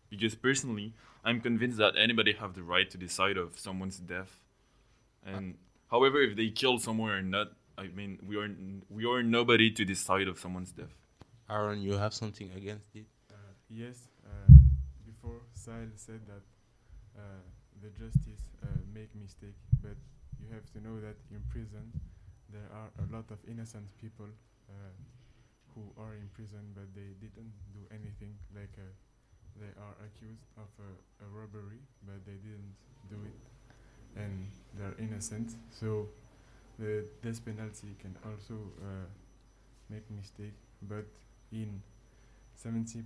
because 0.09 0.35
personally 0.35 0.93
I'm 1.23 1.41
convinced 1.41 1.77
that 1.77 1.95
anybody 1.97 2.33
have 2.33 2.53
the 2.53 2.63
right 2.63 2.89
to 2.91 2.97
decide 2.97 3.37
of 3.37 3.59
someone's 3.59 3.97
death, 3.97 4.41
and 5.25 5.55
however 5.91 6.21
if 6.21 6.35
they 6.37 6.49
kill 6.49 6.79
someone 6.79 7.11
or 7.11 7.21
not, 7.21 7.47
I 7.77 7.87
mean 7.87 8.19
we 8.25 8.37
are 8.37 8.45
n- 8.45 8.83
we 8.89 9.05
are 9.05 9.21
nobody 9.23 9.71
to 9.71 9.83
decide 9.85 10.27
of 10.27 10.39
someone's 10.39 10.71
death. 10.71 10.95
Aaron, 11.49 11.81
you 11.81 11.93
have 11.93 12.13
something 12.13 12.49
against 12.55 12.95
it? 12.95 13.05
Uh, 13.31 13.35
yes, 13.69 14.07
uh, 14.25 14.51
before 15.05 15.41
Sahel 15.53 15.89
said 15.95 16.21
that 16.27 16.41
uh, 17.19 17.21
the 17.81 17.89
justice 17.89 18.41
uh, 18.63 18.67
make 18.93 19.13
mistake, 19.15 19.53
but 19.83 19.97
you 20.41 20.47
have 20.53 20.65
to 20.73 20.79
know 20.83 20.99
that 20.99 21.15
in 21.31 21.41
prison 21.49 21.91
there 22.51 22.69
are 22.71 22.89
a 23.03 23.05
lot 23.11 23.25
of 23.31 23.39
innocent 23.47 23.85
people 23.99 24.29
uh, 24.69 24.95
who 25.73 25.83
are 25.99 26.15
in 26.15 26.29
prison, 26.33 26.71
but 26.73 26.87
they 26.95 27.11
didn't 27.19 27.51
do 27.75 27.83
anything. 27.91 28.31
Like 28.55 28.71
uh, 28.79 28.87
they 29.59 29.71
are 29.75 29.95
accused 30.07 30.47
of 30.57 30.69
a, 30.79 30.91
a 31.25 31.27
robbery, 31.27 31.83
but 32.07 32.23
they 32.25 32.39
didn't 32.39 32.75
do 33.09 33.19
it, 33.27 33.35
and 34.15 34.47
they're 34.75 34.95
innocent. 34.99 35.51
So 35.71 36.07
the 36.79 37.05
death 37.23 37.43
penalty 37.43 37.95
can 37.99 38.15
also 38.23 38.55
uh, 38.79 39.07
make 39.89 40.09
mistake, 40.11 40.55
but 40.81 41.05
in 41.51 41.81
70% 42.63 43.03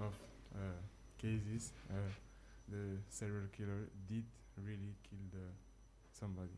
of 0.00 0.12
uh, 0.54 0.58
cases, 1.20 1.72
uh, 1.90 1.94
the 2.68 2.98
serial 3.08 3.46
killer 3.56 3.88
did 4.08 4.24
really 4.56 4.94
kill 5.08 5.20
the 5.32 5.46
somebody. 6.20 6.52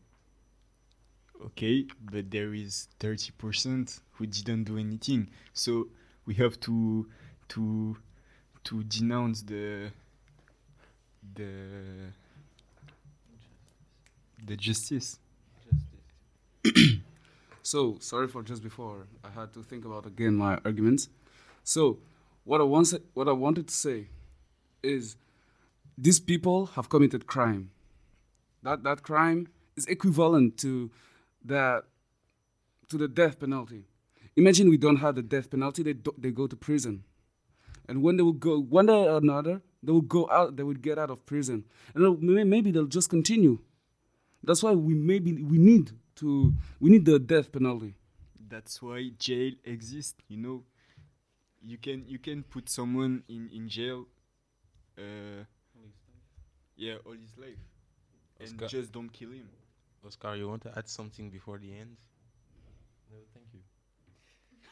Okay, 1.45 1.85
but 2.11 2.29
there 2.29 2.53
is 2.53 2.89
30% 2.99 4.01
who 4.13 4.25
didn't 4.25 4.65
do 4.65 4.77
anything. 4.77 5.29
So 5.53 5.87
we 6.25 6.33
have 6.35 6.59
to 6.61 7.07
to 7.49 7.97
to 8.65 8.83
denounce 8.83 9.41
the 9.41 9.91
the 11.35 11.51
the 14.45 14.55
justice. 14.57 15.19
So 17.65 17.95
sorry 18.01 18.27
for 18.27 18.43
just 18.43 18.61
before. 18.61 19.07
I 19.23 19.29
had 19.29 19.53
to 19.53 19.63
think 19.63 19.85
about 19.85 20.05
again 20.05 20.35
my 20.35 20.59
arguments. 20.65 21.07
So 21.63 21.99
what 22.43 22.59
I 22.59 22.65
want 22.65 22.93
what 23.13 23.29
I 23.29 23.31
wanted 23.31 23.69
to 23.69 23.73
say 23.73 24.07
is 24.83 25.15
these 25.97 26.19
people 26.19 26.65
have 26.75 26.89
committed 26.89 27.25
crime. 27.25 27.71
That 28.63 28.83
that 28.83 29.03
crime 29.03 29.47
is 29.75 29.85
equivalent 29.87 30.57
to 30.59 30.89
that 31.45 31.83
to 32.89 32.97
the 32.97 33.07
death 33.07 33.39
penalty. 33.39 33.85
Imagine 34.35 34.69
we 34.69 34.77
don't 34.77 34.97
have 34.97 35.15
the 35.15 35.21
death 35.21 35.49
penalty; 35.49 35.83
they 35.83 35.93
do, 35.93 36.13
they 36.17 36.31
go 36.31 36.47
to 36.47 36.55
prison, 36.55 37.03
and 37.87 38.01
when 38.01 38.17
they 38.17 38.23
will 38.23 38.33
go 38.33 38.59
one 38.59 38.87
day 38.87 38.93
or 38.93 39.17
another, 39.17 39.61
they 39.83 39.91
will 39.91 40.01
go 40.01 40.27
out. 40.31 40.55
They 40.55 40.63
will 40.63 40.73
get 40.75 40.97
out 40.97 41.09
of 41.11 41.25
prison, 41.25 41.65
and 41.93 42.21
maybe 42.49 42.71
they'll 42.71 42.85
just 42.85 43.09
continue. 43.09 43.59
That's 44.43 44.63
why 44.63 44.71
we 44.71 44.93
maybe 44.93 45.33
we 45.43 45.57
need 45.57 45.91
to 46.15 46.53
we 46.79 46.89
need 46.89 47.05
the 47.05 47.19
death 47.19 47.51
penalty. 47.51 47.95
That's 48.49 48.81
why 48.81 49.11
jail 49.19 49.53
exists. 49.63 50.15
You 50.27 50.37
know, 50.37 50.63
you 51.61 51.77
can 51.77 52.05
you 52.07 52.19
can 52.19 52.43
put 52.43 52.69
someone 52.69 53.23
in 53.27 53.49
in 53.53 53.67
jail. 53.67 54.05
Uh, 54.97 55.43
yeah, 56.75 56.95
all 57.05 57.13
his 57.13 57.37
life, 57.37 57.57
and 58.43 58.63
Oscar- 58.63 58.67
just 58.67 58.91
don't 58.91 59.09
kill 59.11 59.31
him. 59.31 59.49
Oscar, 60.05 60.35
you 60.35 60.47
want 60.47 60.61
to 60.61 60.77
add 60.77 60.87
something 60.87 61.31
before 61.31 61.57
the 61.57 61.73
end? 61.73 61.97
No, 63.09 63.17
thank 63.33 63.53
you. 63.53 63.61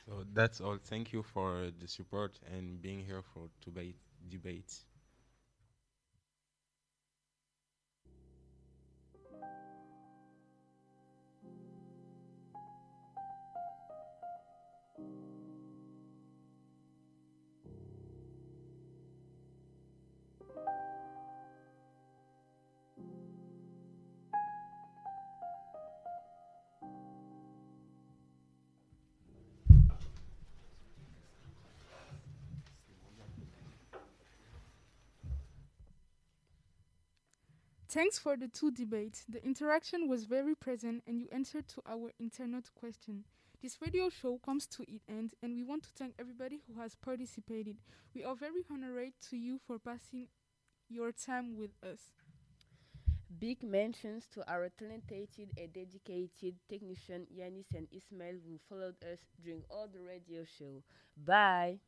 So 0.06 0.26
that's 0.34 0.62
all. 0.62 0.78
Thank 0.78 1.14
you 1.14 1.24
for 1.24 1.72
the 1.80 1.88
support 1.88 2.40
and 2.46 2.82
being 2.82 3.00
here 3.06 3.22
for 3.34 3.50
debate 3.64 3.98
debates. 4.30 4.86
Thanks 37.92 38.18
for 38.18 38.36
the 38.38 38.48
two 38.48 38.72
debates. 38.72 39.24
The 39.30 39.44
interaction 39.46 40.08
was 40.08 40.24
very 40.24 40.56
present 40.56 41.04
and 41.06 41.20
you 41.20 41.28
answered 41.32 41.68
to 41.70 41.82
our 41.86 42.12
internet 42.20 42.74
question. 42.74 43.26
This 43.62 43.78
radio 43.82 44.10
show 44.10 44.40
comes 44.40 44.66
to 44.68 44.84
its 44.84 45.04
end 45.08 45.34
and 45.44 45.54
we 45.56 45.64
want 45.64 45.84
to 45.84 45.90
thank 45.96 46.16
everybody 46.18 46.60
who 46.66 46.80
has 46.82 46.96
participated. 46.96 47.78
We 48.16 48.24
are 48.24 48.36
very 48.36 48.64
honored 48.72 49.14
to 49.30 49.38
you 49.38 49.60
for 49.68 49.78
passing 49.78 50.28
your 50.90 51.12
time 51.12 51.58
with 51.58 51.72
us. 51.84 52.00
Big 53.40 53.64
mentions 53.64 54.28
to 54.34 54.50
our 54.50 54.70
talented 54.70 55.30
and 55.58 55.74
dedicated 55.74 56.56
technician 56.70 57.28
Yanis 57.36 57.74
and 57.76 57.88
Ismail 57.92 58.36
who 58.46 58.60
followed 58.70 58.96
us 59.04 59.20
during 59.44 59.64
all 59.70 59.88
the 59.92 60.00
radio 60.02 60.44
show. 60.46 60.84
Bye. 61.18 61.80